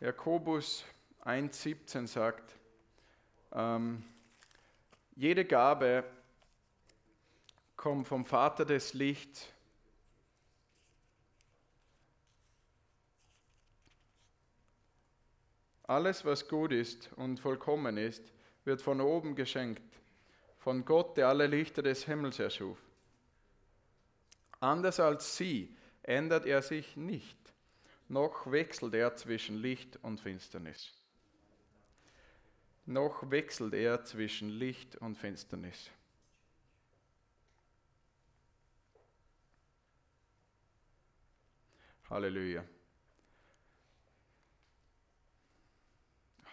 Jakobus 0.00 0.84
1,17 1.24 2.08
sagt, 2.08 2.56
ähm, 3.52 4.04
jede 5.14 5.44
Gabe 5.44 6.02
kommt 7.76 8.08
vom 8.08 8.24
Vater 8.24 8.64
des 8.64 8.94
Lichts, 8.94 9.51
Alles, 15.92 16.24
was 16.24 16.48
gut 16.48 16.72
ist 16.72 17.12
und 17.16 17.38
vollkommen 17.38 17.98
ist, 17.98 18.32
wird 18.64 18.80
von 18.80 18.98
oben 19.02 19.34
geschenkt, 19.34 20.00
von 20.56 20.86
Gott, 20.86 21.18
der 21.18 21.28
alle 21.28 21.46
Lichter 21.46 21.82
des 21.82 22.06
Himmels 22.06 22.38
erschuf. 22.38 22.78
Anders 24.58 25.00
als 25.00 25.36
sie 25.36 25.76
ändert 26.02 26.46
er 26.46 26.62
sich 26.62 26.96
nicht, 26.96 27.36
noch 28.08 28.50
wechselt 28.50 28.94
er 28.94 29.16
zwischen 29.16 29.58
Licht 29.58 29.98
und 30.02 30.18
Finsternis. 30.18 30.94
Noch 32.86 33.30
wechselt 33.30 33.74
er 33.74 34.02
zwischen 34.02 34.48
Licht 34.48 34.96
und 34.96 35.18
Finsternis. 35.18 35.90
Halleluja. 42.08 42.64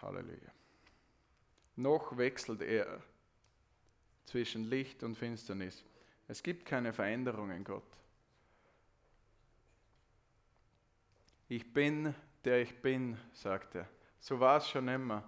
Halleluja. 0.02 0.50
Noch 1.76 2.16
wechselt 2.16 2.62
er 2.62 3.00
zwischen 4.24 4.64
Licht 4.64 5.02
und 5.02 5.16
Finsternis. 5.16 5.84
Es 6.28 6.42
gibt 6.42 6.64
keine 6.64 6.92
Veränderung 6.92 7.50
in 7.50 7.64
Gott. 7.64 7.82
Ich 11.48 11.72
bin, 11.72 12.14
der 12.44 12.62
ich 12.62 12.80
bin, 12.80 13.18
sagt 13.32 13.74
er. 13.74 13.88
So 14.20 14.38
war 14.38 14.58
es 14.58 14.68
schon 14.68 14.86
immer 14.88 15.24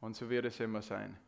und 0.00 0.14
so 0.14 0.30
wird 0.30 0.44
es 0.44 0.60
immer 0.60 0.82
sein. 0.82 1.18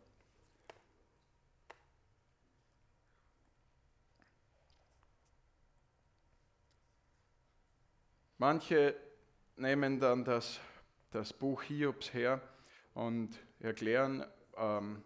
Manche 8.38 8.94
nehmen 9.56 9.98
dann 10.00 10.24
das, 10.24 10.60
das 11.10 11.32
Buch 11.32 11.62
Hiobs 11.64 12.14
her 12.14 12.40
und 13.00 13.30
erklären, 13.60 14.26
ähm, 14.58 15.02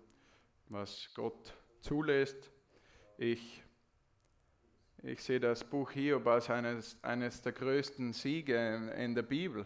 was 0.69 1.09
Gott 1.15 1.55
zulässt. 1.81 2.51
Ich, 3.19 3.63
ich 5.05 5.23
sehe 5.23 5.39
das 5.39 5.63
Buch 5.63 5.93
Hiob 5.93 6.27
als 6.27 6.51
eines, 6.51 6.99
eines 7.05 7.41
der 7.43 7.53
größten 7.53 8.13
Siege 8.13 8.57
in, 8.57 8.89
in 8.89 9.15
der 9.15 9.23
Bibel. 9.23 9.65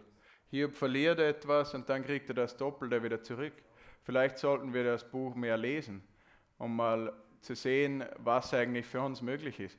Hiob 0.51 0.75
verliert 0.75 1.21
etwas 1.21 1.73
und 1.73 1.89
dann 1.89 2.05
kriegt 2.05 2.29
er 2.29 2.35
das 2.35 2.55
Doppelte 2.55 3.03
wieder 3.03 3.23
zurück. 3.23 3.55
Vielleicht 4.03 4.37
sollten 4.37 4.75
wir 4.75 4.85
das 4.85 5.11
Buch 5.11 5.35
mehr 5.35 5.57
lesen, 5.57 6.03
um 6.59 6.77
mal 6.77 7.15
zu 7.41 7.55
sehen, 7.55 8.05
was 8.19 8.53
eigentlich 8.53 8.85
für 8.85 9.01
uns 9.01 9.23
möglich 9.23 9.59
ist. 9.59 9.79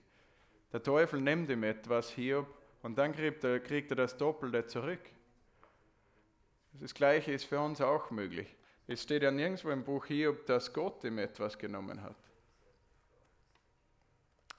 Der 0.73 0.81
Teufel 0.81 1.21
nimmt 1.21 1.51
ihm 1.51 1.63
etwas, 1.63 2.09
Hiob, 2.09 2.47
und 2.81 2.97
dann 2.97 3.13
kriegt 3.13 3.43
er, 3.43 3.59
kriegt 3.59 3.91
er 3.91 3.97
das 3.97 4.17
Doppelte 4.17 4.65
zurück. 4.65 5.01
Das 6.73 6.93
Gleiche 6.93 7.32
ist 7.32 7.45
für 7.45 7.60
uns 7.60 7.82
auch 7.82 8.12
möglich. 8.12 8.55
Es 8.88 9.03
steht 9.03 9.23
ja 9.23 9.32
nirgendwo 9.32 9.69
im 9.69 9.84
Buch 9.84 10.05
Hiob, 10.05 10.45
dass 10.45 10.73
Gott 10.73 11.03
ihm 11.03 11.17
etwas 11.17 11.58
genommen 11.58 12.01
hat. 12.01 12.15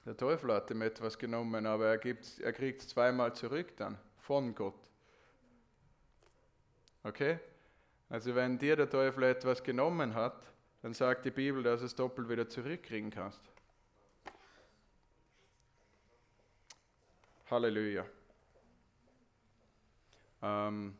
Der 0.05 0.17
Teufel 0.17 0.53
hat 0.53 0.69
ihm 0.71 0.81
etwas 0.81 1.17
genommen, 1.17 1.65
aber 1.65 1.87
er, 1.87 2.17
er 2.39 2.53
kriegt 2.53 2.81
es 2.81 2.87
zweimal 2.87 3.35
zurück 3.35 3.75
dann 3.77 3.97
von 4.17 4.55
Gott. 4.55 4.89
Okay? 7.03 7.39
Also 8.09 8.33
wenn 8.35 8.57
dir 8.57 8.75
der 8.75 8.89
Teufel 8.89 9.23
etwas 9.23 9.63
genommen 9.63 10.15
hat, 10.15 10.41
dann 10.81 10.93
sagt 10.93 11.25
die 11.25 11.31
Bibel, 11.31 11.61
dass 11.61 11.81
du 11.81 11.85
es 11.85 11.95
doppelt 11.95 12.29
wieder 12.29 12.47
zurückkriegen 12.47 13.11
kannst. 13.11 13.41
Halleluja. 17.49 18.05
Ähm, 20.41 20.97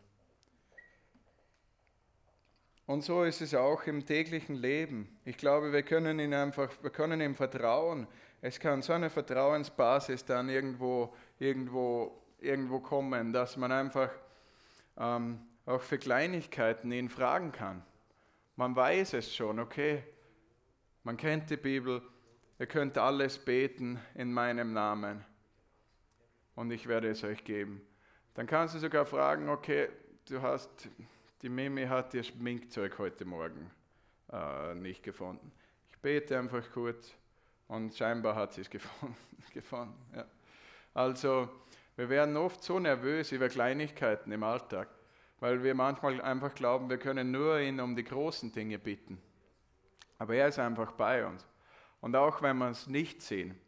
und 2.91 3.05
so 3.05 3.23
ist 3.23 3.39
es 3.39 3.55
auch 3.55 3.83
im 3.83 4.05
täglichen 4.05 4.55
Leben. 4.55 5.07
Ich 5.23 5.37
glaube, 5.37 5.71
wir 5.71 5.81
können 5.81 6.19
ihm 6.19 6.33
einfach, 6.33 6.69
wir 6.81 6.89
können 6.89 7.21
ihm 7.21 7.35
vertrauen. 7.35 8.05
Es 8.41 8.59
kann 8.59 8.81
so 8.81 8.91
eine 8.91 9.09
Vertrauensbasis 9.09 10.25
dann 10.25 10.49
irgendwo, 10.49 11.15
irgendwo, 11.39 12.21
irgendwo 12.41 12.81
kommen, 12.81 13.31
dass 13.31 13.55
man 13.55 13.71
einfach 13.71 14.09
ähm, 14.97 15.39
auch 15.65 15.79
für 15.79 15.99
Kleinigkeiten 15.99 16.91
ihn 16.91 17.07
fragen 17.07 17.53
kann. 17.53 17.81
Man 18.57 18.75
weiß 18.75 19.13
es 19.13 19.33
schon, 19.33 19.59
okay, 19.59 20.03
man 21.03 21.15
kennt 21.15 21.49
die 21.49 21.55
Bibel, 21.55 22.01
ihr 22.59 22.67
könnt 22.67 22.97
alles 22.97 23.39
beten 23.39 24.01
in 24.15 24.33
meinem 24.33 24.73
Namen 24.73 25.23
und 26.55 26.71
ich 26.71 26.89
werde 26.89 27.09
es 27.09 27.23
euch 27.23 27.45
geben. 27.45 27.81
Dann 28.33 28.47
kannst 28.47 28.75
du 28.75 28.79
sogar 28.79 29.05
fragen, 29.05 29.47
okay, 29.47 29.87
du 30.25 30.41
hast 30.41 30.89
die 31.41 31.49
Mimi 31.49 31.85
hat 31.85 32.13
ihr 32.13 32.23
Schminkzeug 32.23 32.99
heute 32.99 33.25
Morgen 33.25 33.71
äh, 34.31 34.75
nicht 34.75 35.01
gefunden. 35.01 35.51
Ich 35.89 35.97
bete 35.97 36.37
einfach 36.37 36.69
kurz 36.71 37.11
und 37.67 37.95
scheinbar 37.95 38.35
hat 38.35 38.53
sie 38.53 38.61
es 38.61 38.69
gefunden. 38.69 39.15
gefunden 39.53 39.99
ja. 40.15 40.25
Also 40.93 41.49
wir 41.95 42.09
werden 42.09 42.37
oft 42.37 42.63
so 42.63 42.79
nervös 42.79 43.31
über 43.31 43.49
Kleinigkeiten 43.49 44.31
im 44.31 44.43
Alltag, 44.43 44.87
weil 45.39 45.63
wir 45.63 45.73
manchmal 45.73 46.21
einfach 46.21 46.53
glauben, 46.53 46.89
wir 46.89 46.97
können 46.97 47.31
nur 47.31 47.59
ihn 47.59 47.79
um 47.79 47.95
die 47.95 48.03
großen 48.03 48.51
Dinge 48.51 48.77
bitten. 48.77 49.19
Aber 50.19 50.35
er 50.35 50.47
ist 50.47 50.59
einfach 50.59 50.91
bei 50.91 51.25
uns. 51.25 51.47
Und 52.01 52.15
auch 52.15 52.41
wenn 52.43 52.57
wir 52.57 52.69
es 52.69 52.85
nicht 52.85 53.21
sehen, 53.23 53.59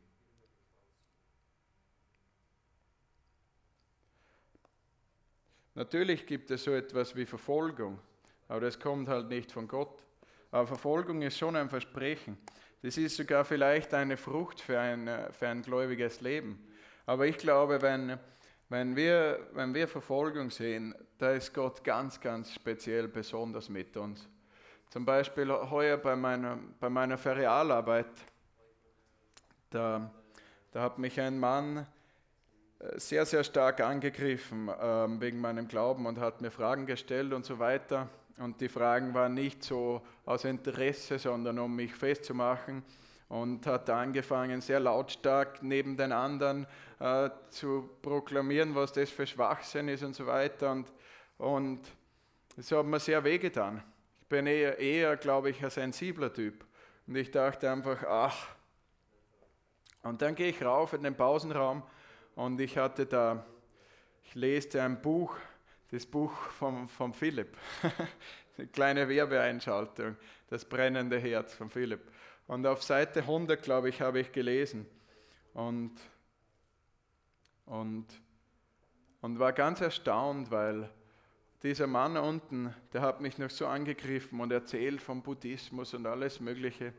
Natürlich 5.75 6.25
gibt 6.27 6.51
es 6.51 6.63
so 6.63 6.71
etwas 6.71 7.15
wie 7.15 7.25
Verfolgung, 7.25 7.99
aber 8.47 8.61
das 8.61 8.79
kommt 8.79 9.09
halt 9.09 9.29
nicht 9.29 9.51
von 9.51 9.67
Gott. 9.67 10.03
Aber 10.51 10.67
Verfolgung 10.67 11.23
ist 11.23 11.37
schon 11.37 11.55
ein 11.55 11.69
Versprechen. 11.69 12.37
Das 12.83 12.97
ist 12.97 13.15
sogar 13.15 13.43
vielleicht 13.43 13.93
eine 13.93 14.17
Frucht 14.17 14.61
für 14.61 14.79
ein, 14.79 15.09
für 15.31 15.47
ein 15.47 15.63
gläubiges 15.63 16.21
Leben. 16.21 16.67
Aber 17.05 17.25
ich 17.25 17.37
glaube, 17.37 17.81
wenn, 17.81 18.19
wenn, 18.69 18.95
wir, 18.95 19.47
wenn 19.53 19.73
wir 19.73 19.87
Verfolgung 19.87 20.51
sehen, 20.51 20.93
da 21.17 21.31
ist 21.31 21.53
Gott 21.53 21.83
ganz, 21.83 22.19
ganz 22.19 22.53
speziell 22.53 23.07
besonders 23.07 23.67
mit 23.67 23.97
uns. 23.97 24.27
Zum 24.89 25.05
Beispiel 25.05 25.51
heuer 25.51 25.97
bei 25.97 26.15
meiner, 26.15 26.59
bei 26.79 26.89
meiner 26.89 27.17
Ferialarbeit, 27.17 28.11
da, 29.71 30.11
da 30.71 30.81
hat 30.81 30.99
mich 30.99 31.19
ein 31.19 31.39
Mann 31.39 31.87
sehr, 32.95 33.25
sehr 33.25 33.43
stark 33.43 33.81
angegriffen 33.81 34.69
ähm, 34.81 35.21
wegen 35.21 35.39
meinem 35.39 35.67
Glauben 35.67 36.05
und 36.05 36.19
hat 36.19 36.41
mir 36.41 36.51
Fragen 36.51 36.85
gestellt 36.85 37.33
und 37.33 37.45
so 37.45 37.59
weiter. 37.59 38.09
und 38.39 38.59
die 38.59 38.69
Fragen 38.69 39.13
waren 39.13 39.33
nicht 39.33 39.63
so 39.63 40.01
aus 40.25 40.43
Interesse, 40.43 41.19
sondern 41.19 41.59
um 41.59 41.75
mich 41.75 41.93
festzumachen 41.93 42.83
und 43.29 43.65
hat 43.65 43.89
angefangen, 43.89 44.61
sehr 44.61 44.79
lautstark 44.79 45.63
neben 45.63 45.95
den 45.97 46.11
anderen 46.11 46.67
äh, 46.99 47.29
zu 47.49 47.89
proklamieren, 48.01 48.75
was 48.75 48.91
das 48.91 49.09
für 49.09 49.25
Schwachsinn 49.25 49.87
ist 49.87 50.03
und 50.03 50.15
so 50.15 50.25
weiter. 50.25 50.71
Und, 50.71 50.91
und 51.37 51.79
das 52.55 52.71
hat 52.71 52.85
mir 52.85 52.99
sehr 52.99 53.23
wehgetan. 53.23 53.81
Ich 54.21 54.27
bin 54.27 54.45
eher, 54.45 54.77
eher 54.77 55.17
glaube 55.17 55.49
ich, 55.49 55.63
ein 55.63 55.69
sensibler 55.69 56.33
Typ. 56.33 56.65
Und 57.07 57.15
ich 57.15 57.31
dachte 57.31 57.71
einfach, 57.71 58.03
ach. 58.03 58.47
Und 60.03 60.21
dann 60.21 60.35
gehe 60.35 60.49
ich 60.49 60.61
rauf 60.63 60.93
in 60.93 61.03
den 61.03 61.15
Pausenraum 61.15 61.83
und 62.35 62.59
ich 62.59 62.77
hatte 62.77 63.05
da, 63.05 63.45
ich 64.23 64.35
leste 64.35 64.81
ein 64.81 65.01
Buch, 65.01 65.35
das 65.91 66.05
Buch 66.05 66.33
von, 66.33 66.87
von 66.87 67.13
Philipp. 67.13 67.55
Eine 68.57 68.67
kleine 68.67 69.09
Werbeeinschaltung, 69.09 70.15
das 70.47 70.63
brennende 70.65 71.17
Herz 71.17 71.55
von 71.55 71.69
Philipp. 71.69 72.01
Und 72.45 72.67
auf 72.67 72.83
Seite 72.83 73.21
100, 73.21 73.61
glaube 73.61 73.89
ich, 73.89 74.01
habe 74.01 74.19
ich 74.19 74.31
gelesen. 74.31 74.85
Und, 75.53 75.95
und, 77.65 78.05
und 79.21 79.39
war 79.39 79.53
ganz 79.53 79.81
erstaunt, 79.81 80.51
weil 80.51 80.89
dieser 81.63 81.87
Mann 81.87 82.17
unten, 82.17 82.75
der 82.91 83.01
hat 83.01 83.21
mich 83.21 83.37
noch 83.37 83.49
so 83.49 83.65
angegriffen 83.65 84.39
und 84.41 84.51
erzählt 84.51 85.01
vom 85.01 85.21
Buddhismus 85.23 85.93
und 85.93 86.05
alles 86.05 86.39
Mögliche. 86.39 86.93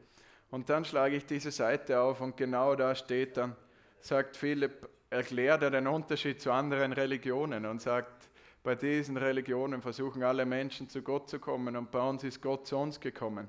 Und 0.50 0.70
dann 0.70 0.84
schlage 0.84 1.16
ich 1.16 1.26
diese 1.26 1.50
Seite 1.50 2.00
auf 2.00 2.20
und 2.20 2.36
genau 2.36 2.74
da 2.74 2.94
steht 2.94 3.36
dann, 3.36 3.54
sagt 4.00 4.36
Philipp, 4.36 4.88
erklärt 5.14 5.62
er 5.62 5.70
den 5.70 5.86
Unterschied 5.86 6.40
zu 6.40 6.52
anderen 6.52 6.92
Religionen 6.92 7.64
und 7.66 7.80
sagt, 7.80 8.28
bei 8.62 8.74
diesen 8.74 9.16
Religionen 9.16 9.80
versuchen 9.80 10.22
alle 10.22 10.44
Menschen 10.44 10.88
zu 10.88 11.02
Gott 11.02 11.28
zu 11.28 11.38
kommen 11.38 11.76
und 11.76 11.90
bei 11.90 12.00
uns 12.00 12.24
ist 12.24 12.42
Gott 12.42 12.66
zu 12.66 12.76
uns 12.76 12.98
gekommen. 12.98 13.48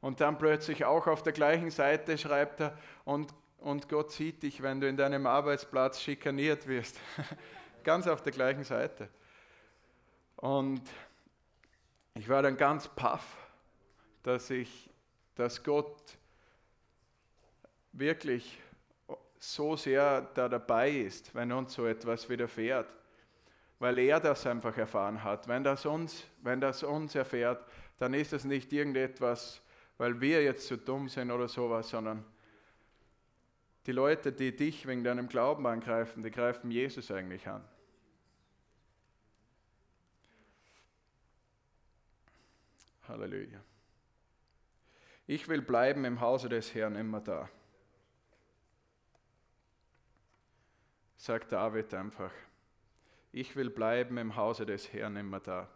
Und 0.00 0.20
dann 0.20 0.36
plötzlich 0.36 0.84
auch 0.84 1.06
auf 1.06 1.22
der 1.22 1.32
gleichen 1.32 1.70
Seite 1.70 2.18
schreibt 2.18 2.60
er, 2.60 2.76
und, 3.04 3.32
und 3.58 3.88
Gott 3.88 4.10
sieht 4.12 4.42
dich, 4.42 4.62
wenn 4.62 4.80
du 4.80 4.88
in 4.88 4.96
deinem 4.96 5.26
Arbeitsplatz 5.26 6.02
schikaniert 6.02 6.66
wirst. 6.66 7.00
ganz 7.84 8.06
auf 8.06 8.20
der 8.20 8.32
gleichen 8.32 8.64
Seite. 8.64 9.08
Und 10.36 10.82
ich 12.14 12.28
war 12.28 12.42
dann 12.42 12.56
ganz 12.56 12.88
paff, 12.88 13.24
dass 14.22 14.50
ich, 14.50 14.90
dass 15.36 15.62
Gott 15.62 16.18
wirklich 17.92 18.58
so 19.52 19.76
sehr 19.76 20.22
da 20.34 20.48
dabei 20.48 20.90
ist, 20.90 21.34
wenn 21.34 21.52
uns 21.52 21.74
so 21.74 21.86
etwas 21.86 22.28
widerfährt, 22.28 22.88
weil 23.78 23.98
er 23.98 24.20
das 24.20 24.46
einfach 24.46 24.76
erfahren 24.76 25.22
hat. 25.22 25.46
Wenn 25.48 25.62
das 25.62 25.84
uns, 25.84 26.24
wenn 26.42 26.60
das 26.60 26.82
uns 26.82 27.14
erfährt, 27.14 27.64
dann 27.98 28.14
ist 28.14 28.32
es 28.32 28.44
nicht 28.44 28.72
irgendetwas, 28.72 29.60
weil 29.98 30.20
wir 30.20 30.42
jetzt 30.42 30.66
so 30.66 30.76
dumm 30.76 31.08
sind 31.08 31.30
oder 31.30 31.48
sowas, 31.48 31.90
sondern 31.90 32.24
die 33.86 33.92
Leute, 33.92 34.32
die 34.32 34.56
dich 34.56 34.86
wegen 34.86 35.04
deinem 35.04 35.28
Glauben 35.28 35.66
angreifen, 35.66 36.22
die 36.22 36.30
greifen 36.30 36.70
Jesus 36.70 37.10
eigentlich 37.10 37.46
an. 37.46 37.62
Halleluja. 43.06 43.60
Ich 45.26 45.48
will 45.48 45.60
bleiben 45.60 46.06
im 46.06 46.20
Hause 46.20 46.48
des 46.48 46.74
Herrn 46.74 46.96
immer 46.96 47.20
da. 47.20 47.48
Sagt 51.16 51.52
David 51.52 51.92
einfach. 51.94 52.32
Ich 53.32 53.56
will 53.56 53.70
bleiben 53.70 54.16
im 54.18 54.36
Hause 54.36 54.66
des 54.66 54.92
Herrn 54.92 55.16
immer 55.16 55.40
da. 55.40 55.68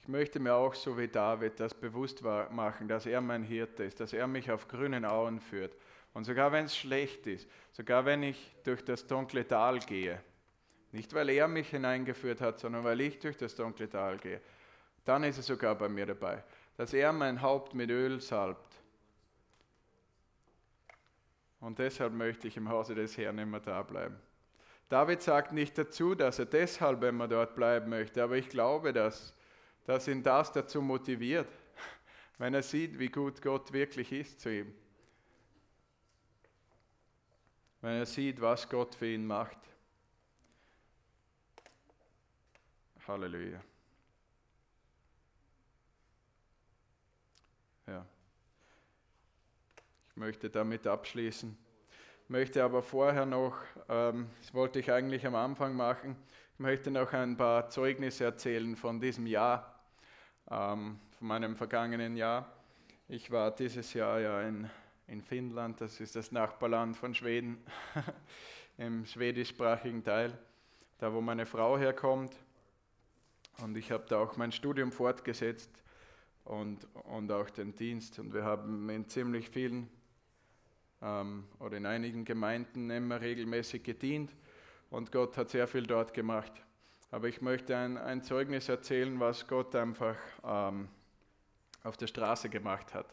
Ich 0.00 0.08
möchte 0.08 0.40
mir 0.40 0.54
auch 0.54 0.74
so 0.74 0.96
wie 0.98 1.08
David 1.08 1.60
das 1.60 1.74
bewusst 1.74 2.22
machen, 2.22 2.88
dass 2.88 3.06
er 3.06 3.20
mein 3.20 3.42
Hirte 3.42 3.84
ist, 3.84 4.00
dass 4.00 4.12
er 4.12 4.26
mich 4.26 4.50
auf 4.50 4.66
grünen 4.66 5.04
Auen 5.04 5.40
führt. 5.40 5.76
Und 6.14 6.24
sogar 6.24 6.50
wenn 6.52 6.64
es 6.64 6.76
schlecht 6.76 7.26
ist, 7.26 7.48
sogar 7.72 8.04
wenn 8.04 8.22
ich 8.22 8.56
durch 8.64 8.84
das 8.84 9.06
dunkle 9.06 9.46
Tal 9.46 9.78
gehe, 9.78 10.20
nicht 10.92 11.14
weil 11.14 11.28
er 11.28 11.46
mich 11.46 11.70
hineingeführt 11.70 12.40
hat, 12.40 12.58
sondern 12.58 12.82
weil 12.82 13.00
ich 13.00 13.18
durch 13.18 13.36
das 13.36 13.54
dunkle 13.54 13.88
Tal 13.88 14.18
gehe, 14.18 14.40
dann 15.04 15.22
ist 15.24 15.36
er 15.36 15.42
sogar 15.42 15.76
bei 15.76 15.88
mir 15.88 16.06
dabei, 16.06 16.42
dass 16.76 16.92
er 16.92 17.12
mein 17.12 17.40
Haupt 17.40 17.74
mit 17.74 17.90
Öl 17.90 18.20
salbt. 18.20 18.79
Und 21.60 21.78
deshalb 21.78 22.12
möchte 22.12 22.48
ich 22.48 22.56
im 22.56 22.68
Hause 22.68 22.94
des 22.94 23.16
Herrn 23.16 23.38
immer 23.38 23.60
da 23.60 23.82
bleiben. 23.82 24.16
David 24.88 25.22
sagt 25.22 25.52
nicht 25.52 25.78
dazu, 25.78 26.14
dass 26.14 26.38
er 26.38 26.46
deshalb 26.46 27.02
immer 27.04 27.28
dort 27.28 27.54
bleiben 27.54 27.90
möchte, 27.90 28.22
aber 28.22 28.36
ich 28.36 28.48
glaube, 28.48 28.92
dass 28.92 29.34
dass 29.90 30.06
ihn 30.06 30.22
das 30.22 30.52
dazu 30.52 30.80
motiviert, 30.80 31.48
wenn 32.38 32.54
er 32.54 32.62
sieht, 32.62 32.98
wie 32.98 33.08
gut 33.08 33.42
Gott 33.42 33.72
wirklich 33.72 34.12
ist 34.12 34.40
zu 34.40 34.54
ihm. 34.54 34.74
Wenn 37.80 37.96
er 37.96 38.06
sieht, 38.06 38.40
was 38.40 38.68
Gott 38.68 38.94
für 38.94 39.06
ihn 39.06 39.26
macht. 39.26 39.58
Halleluja. 43.08 43.60
Ja. 47.88 48.06
Ich 50.10 50.16
möchte 50.16 50.50
damit 50.50 50.86
abschließen. 50.86 51.56
Möchte 52.26 52.64
aber 52.64 52.82
vorher 52.82 53.26
noch, 53.26 53.56
ähm, 53.88 54.28
das 54.40 54.52
wollte 54.52 54.80
ich 54.80 54.90
eigentlich 54.90 55.24
am 55.26 55.36
Anfang 55.36 55.74
machen, 55.74 56.16
ich 56.54 56.58
möchte 56.58 56.90
noch 56.90 57.12
ein 57.12 57.36
paar 57.36 57.68
Zeugnisse 57.70 58.24
erzählen 58.24 58.76
von 58.76 59.00
diesem 59.00 59.26
Jahr, 59.26 59.82
ähm, 60.50 60.98
von 61.18 61.28
meinem 61.28 61.56
vergangenen 61.56 62.16
Jahr. 62.16 62.52
Ich 63.08 63.30
war 63.30 63.50
dieses 63.50 63.94
Jahr 63.94 64.20
ja 64.20 64.42
in, 64.42 64.68
in 65.06 65.22
Finnland, 65.22 65.80
das 65.80 66.00
ist 66.00 66.16
das 66.16 66.32
Nachbarland 66.32 66.96
von 66.96 67.14
Schweden, 67.14 67.58
im 68.78 69.04
schwedischsprachigen 69.06 70.02
Teil, 70.04 70.36
da 70.98 71.12
wo 71.12 71.20
meine 71.20 71.46
Frau 71.46 71.78
herkommt. 71.78 72.34
Und 73.62 73.76
ich 73.76 73.90
habe 73.90 74.04
da 74.08 74.18
auch 74.18 74.36
mein 74.36 74.52
Studium 74.52 74.90
fortgesetzt 74.92 75.70
und, 76.44 76.86
und 77.04 77.30
auch 77.30 77.48
den 77.50 77.74
Dienst. 77.76 78.18
Und 78.18 78.34
wir 78.34 78.44
haben 78.44 78.88
in 78.90 79.08
ziemlich 79.08 79.50
vielen 79.50 79.88
ähm, 81.02 81.44
oder 81.58 81.76
in 81.76 81.86
einigen 81.86 82.24
Gemeinden 82.24 82.90
immer 82.90 83.20
regelmäßig 83.20 83.82
gedient 83.82 84.34
und 84.90 85.12
Gott 85.12 85.36
hat 85.36 85.50
sehr 85.50 85.66
viel 85.66 85.84
dort 85.86 86.12
gemacht. 86.12 86.52
Aber 87.12 87.28
ich 87.28 87.40
möchte 87.40 87.76
ein, 87.76 87.96
ein 87.96 88.22
Zeugnis 88.22 88.68
erzählen, 88.68 89.18
was 89.18 89.46
Gott 89.46 89.74
einfach 89.74 90.16
ähm, 90.44 90.88
auf 91.82 91.96
der 91.96 92.06
Straße 92.06 92.48
gemacht 92.48 92.94
hat, 92.94 93.06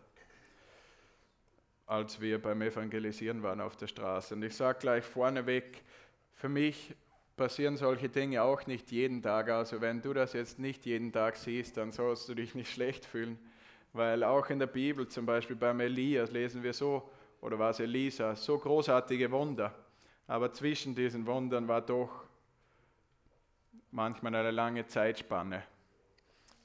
als 1.85 2.19
wir 2.21 2.41
beim 2.41 2.61
Evangelisieren 2.61 3.41
waren 3.41 3.61
auf 3.61 3.75
der 3.75 3.87
Straße. 3.87 4.35
Und 4.35 4.43
ich 4.43 4.55
sage 4.55 4.79
gleich 4.79 5.03
vorneweg, 5.03 5.83
für 6.33 6.49
mich 6.49 6.95
passieren 7.37 7.77
solche 7.77 8.09
Dinge 8.09 8.41
auch 8.41 8.65
nicht 8.67 8.91
jeden 8.91 9.21
Tag. 9.21 9.49
Also 9.49 9.81
wenn 9.81 10.01
du 10.01 10.13
das 10.13 10.33
jetzt 10.33 10.59
nicht 10.59 10.85
jeden 10.85 11.11
Tag 11.11 11.37
siehst, 11.37 11.77
dann 11.77 11.91
sollst 11.91 12.27
du 12.29 12.35
dich 12.35 12.55
nicht 12.55 12.71
schlecht 12.71 13.05
fühlen. 13.05 13.39
Weil 13.93 14.23
auch 14.23 14.49
in 14.49 14.59
der 14.59 14.67
Bibel, 14.67 15.07
zum 15.07 15.25
Beispiel 15.25 15.55
beim 15.55 15.79
Elias, 15.79 16.31
lesen 16.31 16.61
wir 16.61 16.73
so, 16.73 17.09
oder 17.41 17.59
war 17.59 17.71
es 17.71 17.79
Elisa, 17.79 18.35
so 18.35 18.57
großartige 18.57 19.31
Wunder. 19.31 19.73
Aber 20.27 20.51
zwischen 20.51 20.95
diesen 20.95 21.25
Wundern 21.25 21.67
war 21.67 21.81
doch 21.81 22.25
manchmal 23.91 24.35
eine 24.35 24.51
lange 24.51 24.85
Zeitspanne. 24.85 25.63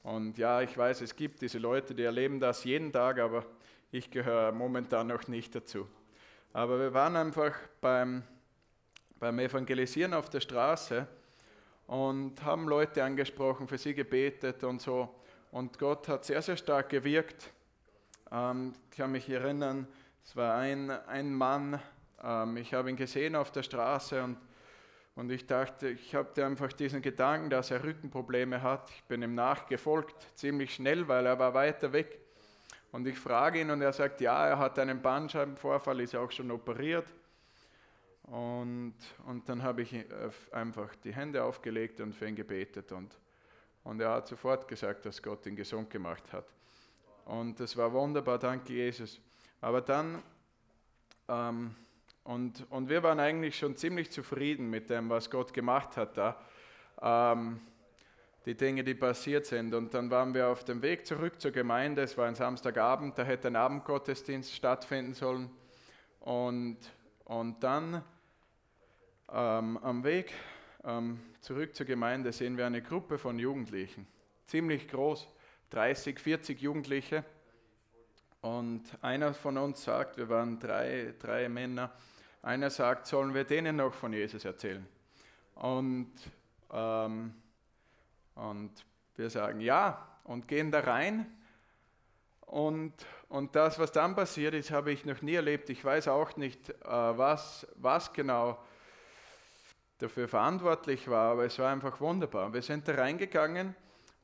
Und 0.03 0.37
ja, 0.37 0.61
ich 0.61 0.77
weiß, 0.77 1.01
es 1.01 1.15
gibt 1.15 1.41
diese 1.41 1.59
Leute, 1.59 1.95
die 1.95 2.03
erleben 2.03 2.39
das 2.39 2.65
jeden 2.65 2.91
Tag, 2.91 3.19
aber 3.19 3.45
ich 3.91 4.11
gehöre 4.11 4.51
momentan 4.51 5.07
noch 5.07 5.27
nicht 5.27 5.55
dazu. 5.55 5.87
Aber 6.51 6.77
wir 6.79 6.93
waren 6.93 7.15
einfach 7.15 7.53
beim, 7.79 8.23
beim 9.17 9.39
Evangelisieren 9.39 10.13
auf 10.13 10.29
der 10.29 10.41
Straße 10.41 11.07
und 11.87 12.43
haben 12.43 12.67
Leute 12.67 13.03
angesprochen, 13.03 13.67
für 13.67 13.77
sie 13.77 13.93
gebetet 13.93 14.63
und 14.63 14.81
so. 14.81 15.09
Und 15.51 15.79
Gott 15.79 16.07
hat 16.09 16.25
sehr, 16.25 16.41
sehr 16.41 16.57
stark 16.57 16.89
gewirkt. 16.89 17.51
Ähm, 18.31 18.73
ich 18.91 18.97
kann 18.97 19.11
mich 19.11 19.29
erinnern, 19.29 19.87
es 20.25 20.35
war 20.35 20.55
ein, 20.55 20.89
ein 20.89 21.33
Mann, 21.33 21.79
ähm, 22.23 22.57
ich 22.57 22.73
habe 22.73 22.89
ihn 22.89 22.95
gesehen 22.95 23.35
auf 23.35 23.51
der 23.51 23.63
Straße 23.63 24.23
und, 24.23 24.37
und 25.15 25.29
ich 25.29 25.45
dachte, 25.45 25.89
ich 25.89 26.15
hatte 26.15 26.45
einfach 26.45 26.71
diesen 26.71 27.01
Gedanken, 27.01 27.49
dass 27.49 27.71
er 27.71 27.83
Rückenprobleme 27.83 28.61
hat. 28.61 28.89
Ich 28.89 29.03
bin 29.03 29.21
ihm 29.21 29.35
nachgefolgt, 29.35 30.15
ziemlich 30.35 30.73
schnell, 30.73 31.07
weil 31.07 31.25
er 31.25 31.37
war 31.37 31.53
weiter 31.53 31.91
weg. 31.93 32.19
Und 32.91 33.07
ich 33.07 33.19
frage 33.19 33.61
ihn 33.61 33.69
und 33.69 33.81
er 33.81 33.91
sagt, 33.91 34.21
ja, 34.21 34.47
er 34.47 34.59
hat 34.59 34.79
einen 34.79 35.01
Bandscheibenvorfall, 35.01 35.99
ist 35.99 36.15
auch 36.15 36.31
schon 36.31 36.51
operiert. 36.51 37.07
Und, 38.23 38.95
und 39.25 39.49
dann 39.49 39.61
habe 39.61 39.81
ich 39.81 40.05
einfach 40.51 40.95
die 40.95 41.13
Hände 41.13 41.43
aufgelegt 41.43 41.99
und 41.99 42.13
für 42.13 42.27
ihn 42.27 42.35
gebetet. 42.35 42.91
Und, 42.91 43.17
und 43.83 43.99
er 43.99 44.11
hat 44.11 44.27
sofort 44.27 44.67
gesagt, 44.67 45.05
dass 45.05 45.21
Gott 45.21 45.45
ihn 45.45 45.55
gesund 45.55 45.89
gemacht 45.89 46.31
hat. 46.31 46.45
Und 47.25 47.59
das 47.59 47.75
war 47.75 47.91
wunderbar, 47.91 48.39
danke 48.39 48.73
Jesus. 48.73 49.19
Aber 49.63 49.79
dann 49.79 50.21
ähm, 51.29 51.73
und, 52.25 52.69
und 52.69 52.89
wir 52.89 53.01
waren 53.01 53.21
eigentlich 53.21 53.57
schon 53.57 53.77
ziemlich 53.77 54.11
zufrieden 54.11 54.69
mit 54.69 54.89
dem, 54.89 55.09
was 55.09 55.29
Gott 55.29 55.53
gemacht 55.53 55.95
hat 55.95 56.17
da. 56.17 56.37
ähm, 57.01 57.61
die 58.45 58.55
Dinge, 58.55 58.83
die 58.83 58.93
passiert 58.93 59.45
sind. 59.45 59.73
Und 59.73 59.93
dann 59.93 60.11
waren 60.11 60.33
wir 60.33 60.49
auf 60.49 60.65
dem 60.65 60.81
Weg 60.81 61.05
zurück 61.05 61.39
zur 61.39 61.51
Gemeinde. 61.51 62.01
Es 62.01 62.17
war 62.17 62.27
ein 62.27 62.35
Samstagabend, 62.35 63.17
da 63.17 63.23
hätte 63.23 63.47
ein 63.47 63.55
Abendgottesdienst 63.55 64.53
stattfinden 64.53 65.13
sollen. 65.13 65.49
Und, 66.19 66.79
und 67.23 67.63
dann 67.63 68.03
ähm, 69.31 69.77
am 69.77 70.03
Weg 70.03 70.33
ähm, 70.83 71.21
zurück 71.39 71.73
zur 71.73 71.85
Gemeinde 71.85 72.33
sehen 72.33 72.57
wir 72.57 72.65
eine 72.65 72.81
Gruppe 72.81 73.17
von 73.17 73.39
Jugendlichen, 73.39 74.07
ziemlich 74.45 74.89
groß, 74.89 75.25
30, 75.69 76.19
40 76.19 76.61
Jugendliche. 76.61 77.23
Und 78.43 78.83
einer 79.01 79.33
von 79.33 79.57
uns 79.57 79.85
sagt, 79.85 80.17
wir 80.17 80.27
waren 80.27 80.59
drei, 80.59 81.13
drei 81.17 81.47
Männer, 81.47 81.89
einer 82.41 82.69
sagt, 82.69 83.07
sollen 83.07 83.33
wir 83.33 83.45
denen 83.45 83.77
noch 83.77 83.93
von 83.93 84.11
Jesus 84.11 84.43
erzählen? 84.43 84.85
Und, 85.55 86.11
ähm, 86.69 87.33
und 88.35 88.71
wir 89.15 89.29
sagen 89.29 89.61
ja 89.61 90.05
und 90.25 90.45
gehen 90.45 90.71
da 90.71 90.81
rein. 90.81 91.25
Und, 92.41 92.93
und 93.29 93.55
das, 93.55 93.79
was 93.79 93.93
dann 93.93 94.13
passiert 94.13 94.55
ist, 94.55 94.71
habe 94.71 94.91
ich 94.91 95.05
noch 95.05 95.21
nie 95.21 95.35
erlebt. 95.35 95.69
Ich 95.69 95.85
weiß 95.85 96.09
auch 96.09 96.35
nicht, 96.35 96.69
äh, 96.69 96.73
was, 96.83 97.65
was 97.75 98.11
genau 98.11 98.61
dafür 99.99 100.27
verantwortlich 100.27 101.07
war, 101.07 101.31
aber 101.31 101.45
es 101.45 101.57
war 101.59 101.71
einfach 101.71 102.01
wunderbar. 102.01 102.51
Wir 102.51 102.61
sind 102.61 102.89
da 102.89 102.95
reingegangen 102.95 103.73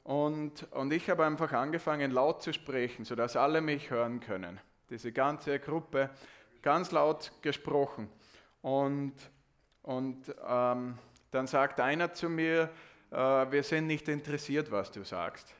und, 0.09 0.65
und 0.71 0.91
ich 0.91 1.07
habe 1.07 1.23
einfach 1.23 1.51
angefangen 1.51 2.09
laut 2.09 2.41
zu 2.41 2.51
sprechen, 2.51 3.05
sodass 3.05 3.35
alle 3.35 3.61
mich 3.61 3.91
hören 3.91 4.19
können. 4.19 4.59
Diese 4.89 5.11
ganze 5.11 5.59
Gruppe 5.59 6.09
ganz 6.63 6.89
laut 6.89 7.31
gesprochen. 7.43 8.09
Und, 8.63 9.13
und 9.83 10.33
ähm, 10.47 10.97
dann 11.29 11.45
sagt 11.45 11.79
einer 11.79 12.11
zu 12.11 12.27
mir, 12.27 12.71
äh, 13.11 13.15
wir 13.15 13.61
sind 13.61 13.85
nicht 13.85 14.07
interessiert, 14.07 14.71
was 14.71 14.89
du 14.89 15.03
sagst. 15.03 15.53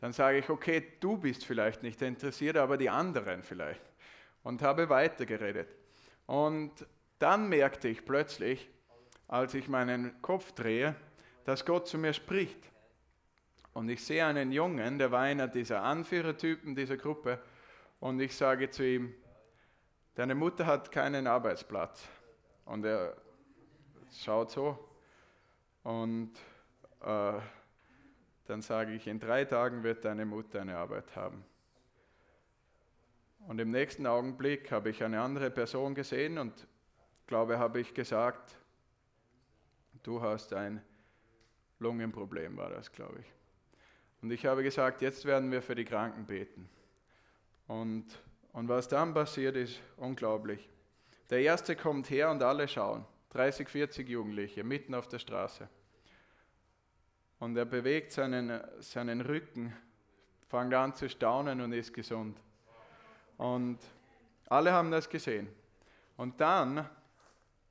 Dann 0.00 0.12
sage 0.12 0.38
ich, 0.38 0.50
okay, 0.50 0.86
du 1.00 1.16
bist 1.18 1.44
vielleicht 1.44 1.82
nicht 1.82 2.00
interessiert, 2.00 2.58
aber 2.58 2.76
die 2.76 2.88
anderen 2.88 3.42
vielleicht. 3.42 3.82
Und 4.44 4.62
habe 4.62 4.88
weitergeredet. 4.88 5.68
Und 6.26 6.70
dann 7.18 7.48
merkte 7.48 7.88
ich 7.88 8.04
plötzlich, 8.04 8.70
als 9.26 9.54
ich 9.54 9.66
meinen 9.66 10.22
Kopf 10.22 10.52
drehe, 10.52 10.94
dass 11.44 11.64
Gott 11.64 11.88
zu 11.88 11.98
mir 11.98 12.12
spricht. 12.12 12.70
Und 13.76 13.90
ich 13.90 14.02
sehe 14.02 14.24
einen 14.24 14.52
Jungen, 14.52 14.98
der 14.98 15.12
war 15.12 15.20
einer 15.20 15.48
dieser 15.48 15.82
Anführertypen 15.82 16.74
dieser 16.74 16.96
Gruppe, 16.96 17.38
und 18.00 18.18
ich 18.20 18.34
sage 18.34 18.70
zu 18.70 18.82
ihm, 18.82 19.12
deine 20.14 20.34
Mutter 20.34 20.64
hat 20.64 20.90
keinen 20.90 21.26
Arbeitsplatz. 21.26 22.08
Und 22.64 22.86
er 22.86 23.14
schaut 24.10 24.50
so 24.50 24.78
und 25.82 26.32
äh, 27.02 27.32
dann 28.46 28.62
sage 28.62 28.94
ich, 28.94 29.06
in 29.08 29.20
drei 29.20 29.44
Tagen 29.44 29.82
wird 29.82 30.06
deine 30.06 30.24
Mutter 30.24 30.62
eine 30.62 30.78
Arbeit 30.78 31.14
haben. 31.14 31.44
Und 33.46 33.58
im 33.58 33.72
nächsten 33.72 34.06
Augenblick 34.06 34.72
habe 34.72 34.88
ich 34.88 35.04
eine 35.04 35.20
andere 35.20 35.50
Person 35.50 35.94
gesehen 35.94 36.38
und 36.38 36.66
glaube, 37.26 37.58
habe 37.58 37.80
ich 37.80 37.92
gesagt, 37.92 38.56
du 40.02 40.22
hast 40.22 40.54
ein 40.54 40.80
Lungenproblem, 41.78 42.56
war 42.56 42.70
das, 42.70 42.90
glaube 42.90 43.18
ich. 43.20 43.36
Und 44.26 44.32
ich 44.32 44.44
habe 44.44 44.64
gesagt, 44.64 45.02
jetzt 45.02 45.24
werden 45.24 45.52
wir 45.52 45.62
für 45.62 45.76
die 45.76 45.84
Kranken 45.84 46.26
beten. 46.26 46.68
Und, 47.68 48.06
und 48.52 48.68
was 48.68 48.88
dann 48.88 49.14
passiert 49.14 49.54
ist, 49.54 49.80
unglaublich. 49.98 50.68
Der 51.30 51.42
erste 51.42 51.76
kommt 51.76 52.10
her 52.10 52.32
und 52.32 52.42
alle 52.42 52.66
schauen. 52.66 53.04
30, 53.30 53.68
40 53.68 54.08
Jugendliche 54.08 54.64
mitten 54.64 54.96
auf 54.96 55.06
der 55.06 55.20
Straße. 55.20 55.68
Und 57.38 57.56
er 57.56 57.66
bewegt 57.66 58.10
seinen, 58.10 58.60
seinen 58.80 59.20
Rücken, 59.20 59.72
fängt 60.48 60.74
an 60.74 60.92
zu 60.92 61.08
staunen 61.08 61.60
und 61.60 61.72
ist 61.72 61.94
gesund. 61.94 62.36
Und 63.36 63.78
alle 64.48 64.72
haben 64.72 64.90
das 64.90 65.08
gesehen. 65.08 65.46
Und 66.16 66.40
dann 66.40 66.84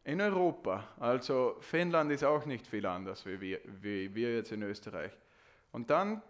in 0.06 0.22
Europa, 0.22 0.88
also 1.02 1.58
Finnland 1.60 2.14
ist 2.14 2.24
auch 2.24 2.46
nicht 2.46 2.66
viel 2.66 2.86
anders 2.86 3.26
wie 3.26 3.42
wir, 3.42 3.60
wie 3.66 4.16
wir 4.16 4.36
jetzt 4.36 4.54
in 4.54 4.62
Österreich. 4.62 5.12
Und 5.74 5.90
dann 5.90 6.22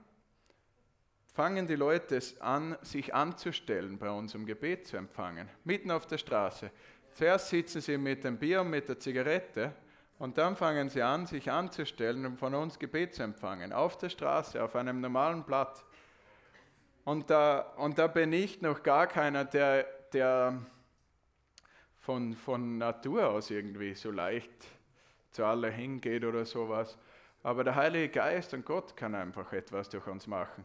fangen 1.35 1.67
die 1.67 1.75
Leute 1.75 2.17
an, 2.39 2.77
sich 2.81 3.13
anzustellen 3.13 3.97
bei 3.97 4.09
uns, 4.09 4.33
um 4.35 4.45
Gebet 4.45 4.87
zu 4.87 4.95
empfangen, 4.95 5.49
mitten 5.65 5.91
auf 5.91 6.07
der 6.07 6.17
Straße. 6.17 6.71
Zuerst 7.11 7.49
sitzen 7.49 7.81
sie 7.81 7.97
mit 7.97 8.23
dem 8.23 8.37
Bier 8.37 8.61
und 8.61 8.69
mit 8.69 8.87
der 8.87 8.97
Zigarette 8.97 9.73
und 10.17 10.37
dann 10.37 10.55
fangen 10.55 10.87
sie 10.87 11.01
an, 11.01 11.25
sich 11.25 11.51
anzustellen, 11.51 12.25
um 12.25 12.37
von 12.37 12.55
uns 12.55 12.79
Gebet 12.79 13.15
zu 13.15 13.23
empfangen, 13.23 13.73
auf 13.73 13.97
der 13.97 14.07
Straße, 14.07 14.63
auf 14.63 14.77
einem 14.77 15.01
normalen 15.01 15.43
Platz. 15.43 15.83
Und 17.03 17.29
da, 17.29 17.59
und 17.75 17.97
da 17.97 18.07
bin 18.07 18.31
ich 18.31 18.61
noch 18.61 18.81
gar 18.81 19.05
keiner, 19.05 19.43
der, 19.43 19.83
der 20.13 20.57
von, 21.97 22.33
von 22.33 22.77
Natur 22.77 23.29
aus 23.29 23.51
irgendwie 23.51 23.93
so 23.93 24.09
leicht 24.09 24.65
zu 25.31 25.43
aller 25.43 25.69
hingeht 25.69 26.23
oder 26.23 26.45
sowas. 26.45 26.97
Aber 27.43 27.65
der 27.65 27.75
Heilige 27.75 28.07
Geist 28.07 28.53
und 28.53 28.65
Gott 28.65 28.95
kann 28.95 29.13
einfach 29.13 29.51
etwas 29.51 29.89
durch 29.89 30.07
uns 30.07 30.27
machen. 30.27 30.63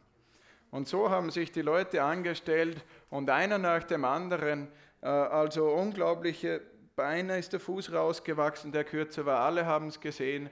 Und 0.70 0.86
so 0.86 1.10
haben 1.10 1.30
sich 1.30 1.50
die 1.50 1.62
Leute 1.62 2.02
angestellt 2.02 2.84
und 3.10 3.28
einer 3.28 3.58
nach 3.58 3.82
dem 3.82 4.04
anderen, 4.04 4.68
äh, 5.02 5.06
also 5.06 5.68
unglaubliche, 5.68 6.60
Beine 6.96 7.38
ist 7.38 7.52
der 7.52 7.60
Fuß 7.60 7.92
rausgewachsen, 7.92 8.72
der 8.72 8.84
kürzer 8.84 9.24
war, 9.24 9.40
alle 9.40 9.64
haben 9.64 9.86
es 9.86 10.00
gesehen. 10.00 10.50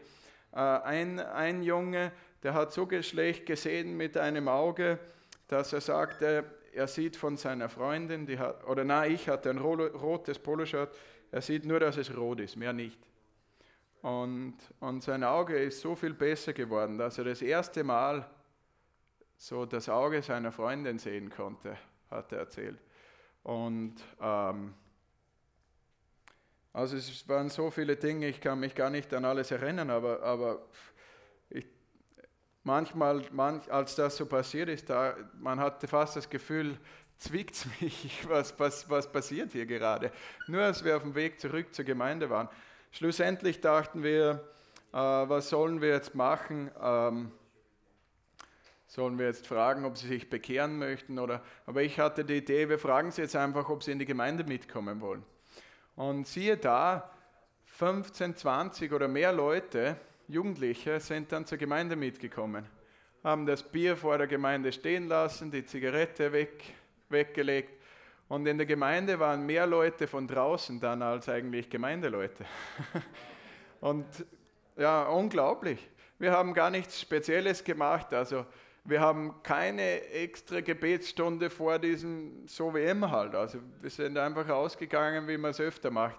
Äh, 0.52 0.58
ein, 0.58 1.20
ein 1.20 1.62
Junge, 1.62 2.10
der 2.42 2.54
hat 2.54 2.72
so 2.72 2.88
schlecht 3.02 3.46
gesehen 3.46 3.96
mit 3.96 4.16
einem 4.16 4.48
Auge, 4.48 4.98
dass 5.46 5.72
er 5.72 5.80
sagte, 5.80 6.44
er 6.72 6.86
sieht 6.86 7.16
von 7.16 7.36
seiner 7.36 7.68
Freundin, 7.68 8.26
die 8.26 8.38
hat, 8.38 8.66
oder 8.66 8.84
nein, 8.84 9.12
ich 9.12 9.28
hatte 9.28 9.50
ein 9.50 9.58
rotes 9.58 10.38
Poloshirt, 10.38 10.96
er 11.30 11.42
sieht 11.42 11.66
nur, 11.66 11.80
dass 11.80 11.96
es 11.96 12.16
rot 12.16 12.40
ist, 12.40 12.56
mehr 12.56 12.72
nicht. 12.72 12.98
Und, 14.00 14.56
und 14.80 15.02
sein 15.02 15.24
Auge 15.24 15.58
ist 15.58 15.80
so 15.80 15.94
viel 15.94 16.14
besser 16.14 16.52
geworden, 16.52 16.96
dass 16.96 17.18
er 17.18 17.24
das 17.24 17.42
erste 17.42 17.84
Mal 17.84 18.26
so 19.38 19.64
das 19.64 19.88
Auge 19.88 20.20
seiner 20.20 20.52
Freundin 20.52 20.98
sehen 20.98 21.30
konnte, 21.30 21.78
hat 22.10 22.32
er 22.32 22.40
erzählt. 22.40 22.78
Und 23.44 23.94
ähm, 24.20 24.74
also 26.72 26.96
es 26.96 27.26
waren 27.28 27.48
so 27.48 27.70
viele 27.70 27.96
Dinge, 27.96 28.28
ich 28.28 28.40
kann 28.40 28.60
mich 28.60 28.74
gar 28.74 28.90
nicht 28.90 29.14
an 29.14 29.24
alles 29.24 29.50
erinnern, 29.50 29.90
aber, 29.90 30.22
aber 30.22 30.60
manchmal, 32.68 33.22
manch, 33.32 33.72
als 33.72 33.94
das 33.94 34.16
so 34.16 34.26
passiert 34.26 34.68
ist, 34.68 34.90
da, 34.90 35.16
man 35.40 35.58
hatte 35.58 35.88
fast 35.88 36.16
das 36.16 36.28
Gefühl, 36.28 36.76
zwickt 37.16 37.54
es 37.54 37.66
mich, 37.80 38.28
was, 38.28 38.58
was, 38.58 38.88
was 38.90 39.10
passiert 39.10 39.52
hier 39.52 39.66
gerade. 39.66 40.12
Nur 40.46 40.62
als 40.62 40.84
wir 40.84 40.96
auf 40.96 41.02
dem 41.02 41.14
Weg 41.14 41.40
zurück 41.40 41.74
zur 41.74 41.84
Gemeinde 41.84 42.28
waren. 42.28 42.48
Schlussendlich 42.90 43.60
dachten 43.60 44.02
wir, 44.02 44.44
äh, 44.92 44.96
was 44.96 45.48
sollen 45.48 45.80
wir 45.80 45.88
jetzt 45.88 46.14
machen? 46.14 46.70
Ähm, 46.80 47.32
sollen 48.88 49.18
wir 49.18 49.26
jetzt 49.26 49.46
fragen, 49.46 49.84
ob 49.84 49.96
sie 49.96 50.08
sich 50.08 50.28
bekehren 50.28 50.78
möchten? 50.78 51.18
Oder, 51.18 51.42
aber 51.66 51.82
ich 51.82 52.00
hatte 52.00 52.24
die 52.24 52.38
Idee, 52.38 52.68
wir 52.68 52.78
fragen 52.78 53.12
sie 53.12 53.22
jetzt 53.22 53.36
einfach, 53.36 53.68
ob 53.68 53.82
sie 53.82 53.92
in 53.92 53.98
die 53.98 54.06
Gemeinde 54.06 54.44
mitkommen 54.44 55.00
wollen. 55.00 55.22
Und 55.94 56.26
siehe 56.26 56.56
da, 56.56 57.10
15, 57.66 58.34
20 58.34 58.92
oder 58.92 59.06
mehr 59.06 59.32
Leute 59.32 59.96
Jugendliche 60.26 61.00
sind 61.00 61.32
dann 61.32 61.46
zur 61.46 61.58
Gemeinde 61.58 61.96
mitgekommen, 61.96 62.66
haben 63.22 63.46
das 63.46 63.62
Bier 63.62 63.96
vor 63.96 64.18
der 64.18 64.26
Gemeinde 64.26 64.72
stehen 64.72 65.06
lassen, 65.08 65.50
die 65.50 65.64
Zigarette 65.64 66.32
weg, 66.32 66.64
weggelegt. 67.08 67.72
Und 68.28 68.46
in 68.46 68.58
der 68.58 68.66
Gemeinde 68.66 69.18
waren 69.18 69.46
mehr 69.46 69.66
Leute 69.66 70.06
von 70.06 70.28
draußen 70.28 70.80
dann 70.80 71.00
als 71.00 71.28
eigentlich 71.28 71.70
Gemeindeleute. 71.70 72.44
Und 73.80 74.06
ja, 74.76 75.04
unglaublich. 75.04 75.88
Wir 76.18 76.32
haben 76.32 76.52
gar 76.52 76.68
nichts 76.68 77.00
Spezielles 77.00 77.64
gemacht. 77.64 78.12
Also 78.12 78.44
wir 78.88 79.00
haben 79.00 79.42
keine 79.42 80.02
extra 80.12 80.62
Gebetsstunde 80.62 81.50
vor 81.50 81.78
diesem, 81.78 82.48
so 82.48 82.74
wie 82.74 82.84
immer 82.84 83.10
halt. 83.10 83.34
Also 83.34 83.58
wir 83.82 83.90
sind 83.90 84.16
einfach 84.16 84.48
ausgegangen, 84.48 85.28
wie 85.28 85.36
man 85.36 85.50
es 85.50 85.60
öfter 85.60 85.90
macht. 85.90 86.18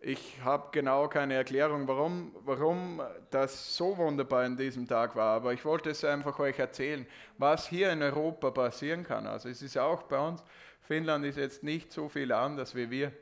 Ich 0.00 0.38
habe 0.44 0.68
genau 0.70 1.08
keine 1.08 1.32
Erklärung, 1.32 1.88
warum, 1.88 2.36
warum 2.44 3.00
das 3.30 3.74
so 3.74 3.96
wunderbar 3.96 4.44
in 4.44 4.54
diesem 4.54 4.86
Tag 4.86 5.16
war, 5.16 5.36
aber 5.36 5.54
ich 5.54 5.64
wollte 5.64 5.88
es 5.88 6.04
einfach 6.04 6.38
euch 6.38 6.58
erzählen, 6.58 7.06
was 7.38 7.66
hier 7.66 7.90
in 7.90 8.02
Europa 8.02 8.50
passieren 8.50 9.02
kann. 9.02 9.26
Also 9.26 9.48
es 9.48 9.62
ist 9.62 9.78
auch 9.78 10.02
bei 10.02 10.18
uns, 10.18 10.44
Finnland 10.82 11.24
ist 11.24 11.38
jetzt 11.38 11.62
nicht 11.62 11.90
so 11.90 12.10
viel 12.10 12.30
anders 12.32 12.74
wie 12.74 12.90
wir. 12.90 13.12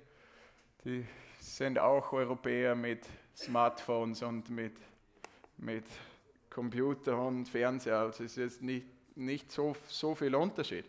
Die 0.85 1.07
sind 1.39 1.79
auch 1.79 2.13
Europäer 2.13 2.75
mit 2.75 3.07
Smartphones 3.37 4.25
und 4.25 4.51
mit, 4.51 4.75
mit 5.59 5.85
Computer 6.53 7.19
und 7.19 7.49
Fernseher. 7.49 7.99
Also 7.99 8.25
es 8.25 8.33
ist 8.33 8.37
jetzt 8.37 8.63
nicht, 8.63 8.87
nicht 9.17 9.51
so, 9.51 9.75
so 9.89 10.15
viel 10.15 10.35
Unterschied. 10.35 10.85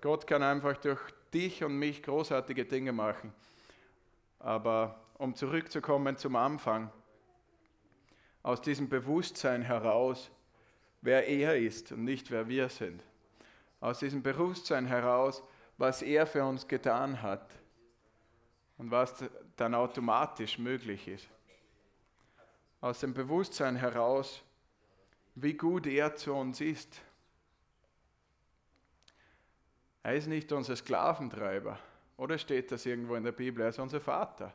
Gott 0.00 0.26
kann 0.26 0.42
einfach 0.42 0.76
durch 0.78 1.00
dich 1.32 1.64
und 1.64 1.78
mich 1.78 2.02
großartige 2.02 2.64
Dinge 2.64 2.92
machen. 2.92 3.32
Aber 4.38 5.00
um 5.18 5.34
zurückzukommen 5.34 6.16
zum 6.16 6.36
Anfang. 6.36 6.90
aus 8.44 8.60
diesem 8.60 8.88
Bewusstsein 8.90 9.62
heraus, 9.62 10.30
wer 11.00 11.26
er 11.26 11.56
ist 11.56 11.90
und 11.92 12.04
nicht 12.04 12.30
wer 12.30 12.46
wir 12.46 12.68
sind. 12.68 13.02
Aus 13.80 13.98
diesem 13.98 14.22
Bewusstsein 14.22 14.86
heraus, 14.86 15.42
was 15.78 16.02
er 16.02 16.26
für 16.26 16.44
uns 16.44 16.68
getan 16.68 17.20
hat 17.22 17.50
und 18.76 18.90
was 18.90 19.24
dann 19.56 19.74
automatisch 19.74 20.58
möglich 20.58 21.08
ist. 21.08 21.26
Aus 22.82 23.00
dem 23.00 23.14
Bewusstsein 23.14 23.76
heraus, 23.76 24.42
wie 25.34 25.54
gut 25.54 25.86
er 25.86 26.14
zu 26.14 26.32
uns 26.32 26.60
ist. 26.60 27.00
Er 30.02 30.14
ist 30.14 30.28
nicht 30.28 30.52
unser 30.52 30.76
Sklaventreiber. 30.76 31.78
Oder 32.16 32.38
steht 32.38 32.70
das 32.70 32.86
irgendwo 32.86 33.14
in 33.16 33.24
der 33.24 33.32
Bibel? 33.32 33.62
Er 33.62 33.70
ist 33.70 33.78
unser 33.78 34.00
Vater. 34.00 34.52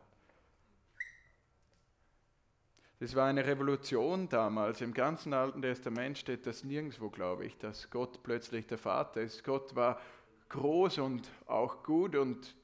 Das 2.99 3.15
war 3.15 3.27
eine 3.27 3.45
Revolution 3.45 4.27
damals. 4.29 4.81
Im 4.81 4.93
ganzen 4.93 5.33
Alten 5.33 5.61
Testament 5.61 6.17
steht 6.17 6.45
das 6.45 6.63
nirgendwo, 6.63 7.09
glaube 7.09 7.45
ich, 7.45 7.57
dass 7.57 7.89
Gott 7.89 8.21
plötzlich 8.23 8.67
der 8.67 8.77
Vater 8.77 9.21
ist. 9.21 9.43
Gott 9.43 9.75
war 9.75 9.99
groß 10.49 10.99
und 10.99 11.29
auch 11.45 11.83
gut 11.83 12.15
und 12.15 12.55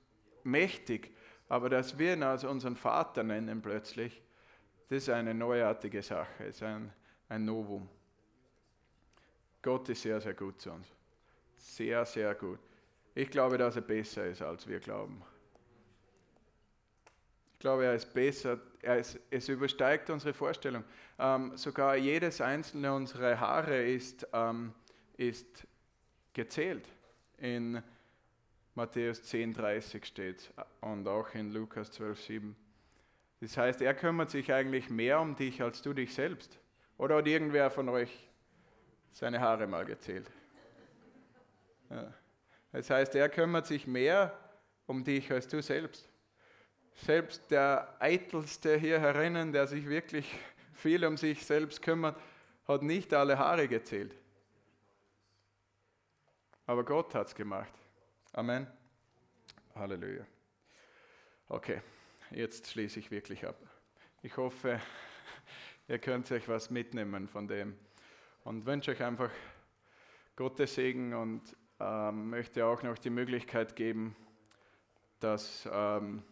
mächtig, 0.44 1.16
aber 1.48 1.70
dass 1.70 1.98
wir 1.98 2.14
ihn 2.14 2.24
als 2.24 2.44
unseren 2.44 2.76
Vater 2.76 3.24
nennen 3.24 3.62
plötzlich, 3.62 4.22
das 4.90 5.00
ist 5.00 5.10
eine 5.10 5.34
neuartige 5.34 6.02
Sache, 6.02 6.44
ist 6.44 6.62
ein, 6.64 6.92
ein 7.30 7.46
Novum. 7.46 7.90
Gott 9.66 9.90
ist 9.90 10.04
sehr, 10.04 10.22
sehr 10.22 10.36
gut 10.36 10.62
zu 10.62 10.72
uns. 10.72 10.86
Sehr, 11.58 12.06
sehr 12.06 12.36
gut. 12.36 12.60
Ich 13.16 13.32
glaube, 13.32 13.58
dass 13.58 13.76
er 13.76 13.82
besser 13.82 14.28
ist, 14.28 14.44
als 14.44 14.68
wir 14.68 14.80
glauben. 14.80 15.24
Ich 17.54 17.60
glaube, 17.60 17.86
er 17.86 17.96
ist 17.96 18.14
besser, 18.14 18.60
er 18.84 19.00
ist, 19.00 19.20
es 19.32 19.50
übersteigt 19.50 20.12
unsere 20.12 20.36
Vorstellung. 20.36 20.84
Ähm, 21.18 21.58
sogar 21.58 21.96
jedes 21.96 22.42
einzelne 22.42 22.94
unserer 22.94 23.40
Haare 23.40 23.84
ist, 23.84 24.28
ähm, 24.34 24.72
ist 25.18 25.66
gezählt. 26.32 26.88
In 27.40 27.82
Matthäus 28.76 29.24
10,30 29.24 30.06
steht 30.06 30.54
und 30.82 31.08
auch 31.08 31.34
in 31.34 31.52
Lukas 31.52 31.92
12,7. 32.00 32.54
Das 33.42 33.58
heißt, 33.58 33.82
er 33.82 33.96
kümmert 33.96 34.30
sich 34.30 34.54
eigentlich 34.54 34.92
mehr 34.92 35.20
um 35.20 35.36
dich 35.36 35.60
als 35.64 35.82
du 35.82 35.92
dich 35.92 36.14
selbst. 36.14 36.60
Oder 37.00 37.16
hat 37.16 37.26
irgendwer 37.26 37.72
von 37.72 37.90
euch 37.90 38.30
seine 39.16 39.40
Haare 39.40 39.66
mal 39.66 39.86
gezählt? 39.86 40.30
Das 42.72 42.90
heißt, 42.90 43.16
er 43.16 43.30
kümmert 43.30 43.66
sich 43.66 43.88
mehr 43.88 44.38
um 44.86 45.04
dich 45.04 45.32
als 45.32 45.48
du 45.48 45.62
selbst. 45.62 46.08
Selbst 47.06 47.50
der 47.50 47.96
Eitelste 48.00 48.78
hier 48.78 49.00
herinnen, 49.00 49.54
der 49.54 49.68
sich 49.68 49.88
wirklich 49.88 50.38
viel 50.74 51.06
um 51.06 51.16
sich 51.18 51.46
selbst 51.46 51.82
kümmert, 51.82 52.20
hat 52.68 52.84
nicht 52.84 53.14
alle 53.14 53.38
Haare 53.38 53.68
gezählt. 53.68 54.14
Aber 56.66 56.84
Gott 56.84 57.14
hat 57.16 57.28
es 57.28 57.36
gemacht. 57.36 57.74
Amen. 58.34 58.68
Halleluja. 59.76 60.26
Okay, 61.48 61.82
jetzt 62.32 62.68
schließe 62.68 63.00
ich 63.00 63.12
wirklich 63.12 63.46
ab. 63.46 63.58
Ich 64.24 64.36
hoffe, 64.36 64.82
ihr 65.88 66.00
könnt 66.00 66.30
euch 66.32 66.48
was 66.50 66.70
mitnehmen 66.70 67.30
von 67.30 67.48
dem 67.48 67.78
und 68.46 68.66
wünsche 68.66 68.92
euch 68.92 69.04
einfach 69.04 69.32
Gottes 70.36 70.76
Segen 70.76 71.14
und 71.14 71.42
ähm, 71.80 72.30
möchte 72.30 72.66
auch 72.66 72.82
noch 72.84 72.98
die 72.98 73.10
Möglichkeit 73.10 73.76
geben, 73.76 74.16
dass 75.20 75.68
ähm, 75.72 76.24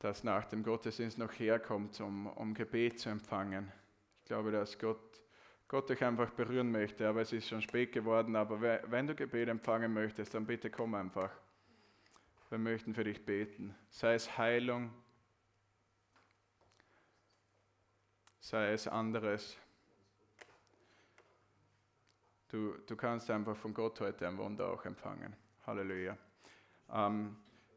das 0.00 0.24
nach 0.24 0.44
dem 0.46 0.64
Gottesdienst 0.64 1.18
noch 1.18 1.32
herkommt, 1.32 2.00
um, 2.00 2.26
um 2.26 2.52
Gebet 2.52 2.98
zu 2.98 3.08
empfangen. 3.08 3.72
Ich 4.18 4.26
glaube, 4.26 4.50
dass 4.50 4.78
Gott, 4.78 5.22
Gott 5.68 5.88
dich 5.88 6.02
einfach 6.04 6.30
berühren 6.30 6.72
möchte, 6.72 7.08
aber 7.08 7.20
es 7.20 7.32
ist 7.32 7.48
schon 7.48 7.62
spät 7.62 7.92
geworden. 7.92 8.34
Aber 8.34 8.60
wenn 8.60 9.06
du 9.06 9.14
Gebet 9.14 9.48
empfangen 9.48 9.92
möchtest, 9.92 10.34
dann 10.34 10.44
bitte 10.44 10.70
komm 10.70 10.94
einfach. 10.94 11.30
Wir 12.50 12.58
möchten 12.58 12.94
für 12.94 13.04
dich 13.04 13.24
beten. 13.24 13.74
Sei 13.90 14.14
es 14.14 14.36
Heilung, 14.36 14.92
sei 18.40 18.72
es 18.72 18.88
anderes. 18.88 19.56
Du, 22.52 22.74
du 22.86 22.96
kannst 22.96 23.30
einfach 23.30 23.56
von 23.56 23.72
Gott 23.72 23.98
heute 24.00 24.28
ein 24.28 24.36
Wunder 24.36 24.68
auch 24.68 24.84
empfangen. 24.84 25.34
Halleluja. 25.66 26.18
Ähm, 26.92 27.34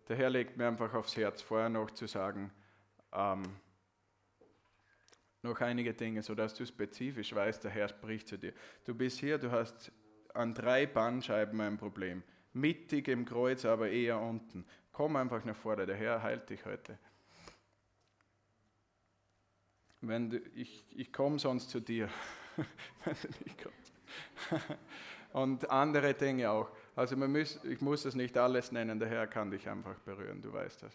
der 0.10 0.18
Herr 0.18 0.30
legt 0.30 0.58
mir 0.58 0.68
einfach 0.68 0.94
aufs 0.94 1.16
Herz, 1.16 1.42
vorher 1.42 1.70
noch 1.70 1.92
zu 1.92 2.08
sagen, 2.08 2.52
ähm, 3.14 3.44
noch 5.44 5.62
einige 5.62 5.94
Dinge, 5.94 6.22
sodass 6.22 6.56
du 6.56 6.66
spezifisch 6.66 7.34
weißt, 7.34 7.64
der 7.64 7.72
Herr 7.72 7.88
spricht 7.88 8.28
zu 8.28 8.38
dir. 8.38 8.52
Du 8.84 8.94
bist 8.94 9.20
hier, 9.20 9.38
du 9.38 9.50
hast 9.50 9.94
an 10.34 10.54
drei 10.54 10.86
Bandscheiben 10.86 11.62
ein 11.62 11.78
Problem. 11.78 12.22
Mittig 12.52 13.08
im 13.08 13.24
Kreuz, 13.24 13.64
aber 13.64 13.90
eher 13.90 14.20
unten. 14.20 14.66
Komm 14.92 15.16
einfach 15.16 15.46
nach 15.46 15.56
vorne, 15.56 15.86
der 15.86 15.96
Herr 15.96 16.22
heilt 16.22 16.50
dich 16.50 16.66
heute. 16.66 17.00
Wenn 20.02 20.32
du, 20.32 20.38
ich 20.54 20.86
ich 20.98 21.14
komme 21.14 21.40
sonst 21.40 21.70
zu 21.70 21.80
dir, 21.80 22.10
wenn 23.06 23.16
du 23.22 23.28
nicht 23.46 23.64
kommst. 23.64 23.85
und 25.34 25.70
andere 25.70 26.14
Dinge 26.14 26.50
auch. 26.50 26.70
Also 26.96 27.16
muss, 27.18 27.60
ich 27.64 27.82
muss 27.82 28.04
das 28.04 28.16
nicht 28.16 28.38
alles 28.38 28.72
nennen, 28.72 29.00
der 29.00 29.10
Herr 29.10 29.28
kann 29.28 29.52
dich 29.52 29.68
einfach 29.68 29.96
berühren, 30.00 30.42
du 30.42 30.52
weißt 30.54 30.84
das. 30.84 30.94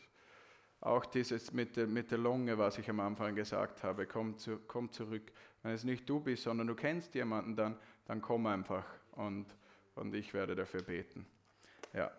Auch 0.80 1.04
dieses 1.04 1.52
mit 1.52 1.76
der, 1.76 1.86
mit 1.86 2.10
der 2.10 2.18
Lunge, 2.18 2.56
was 2.56 2.78
ich 2.78 2.88
am 2.88 3.00
Anfang 3.00 3.34
gesagt 3.34 3.82
habe, 3.82 4.06
komm, 4.06 4.38
zu, 4.38 4.60
komm 4.66 4.90
zurück. 4.90 5.30
Wenn 5.62 5.72
es 5.72 5.84
nicht 5.84 6.08
du 6.08 6.20
bist, 6.20 6.44
sondern 6.44 6.66
du 6.68 6.74
kennst 6.74 7.14
jemanden, 7.14 7.54
dann, 7.54 7.76
dann 8.06 8.22
komm 8.22 8.46
einfach 8.46 8.86
und, 9.12 9.46
und 9.94 10.14
ich 10.14 10.32
werde 10.32 10.56
dafür 10.56 10.82
beten. 10.82 11.26
Ja. 11.92 12.10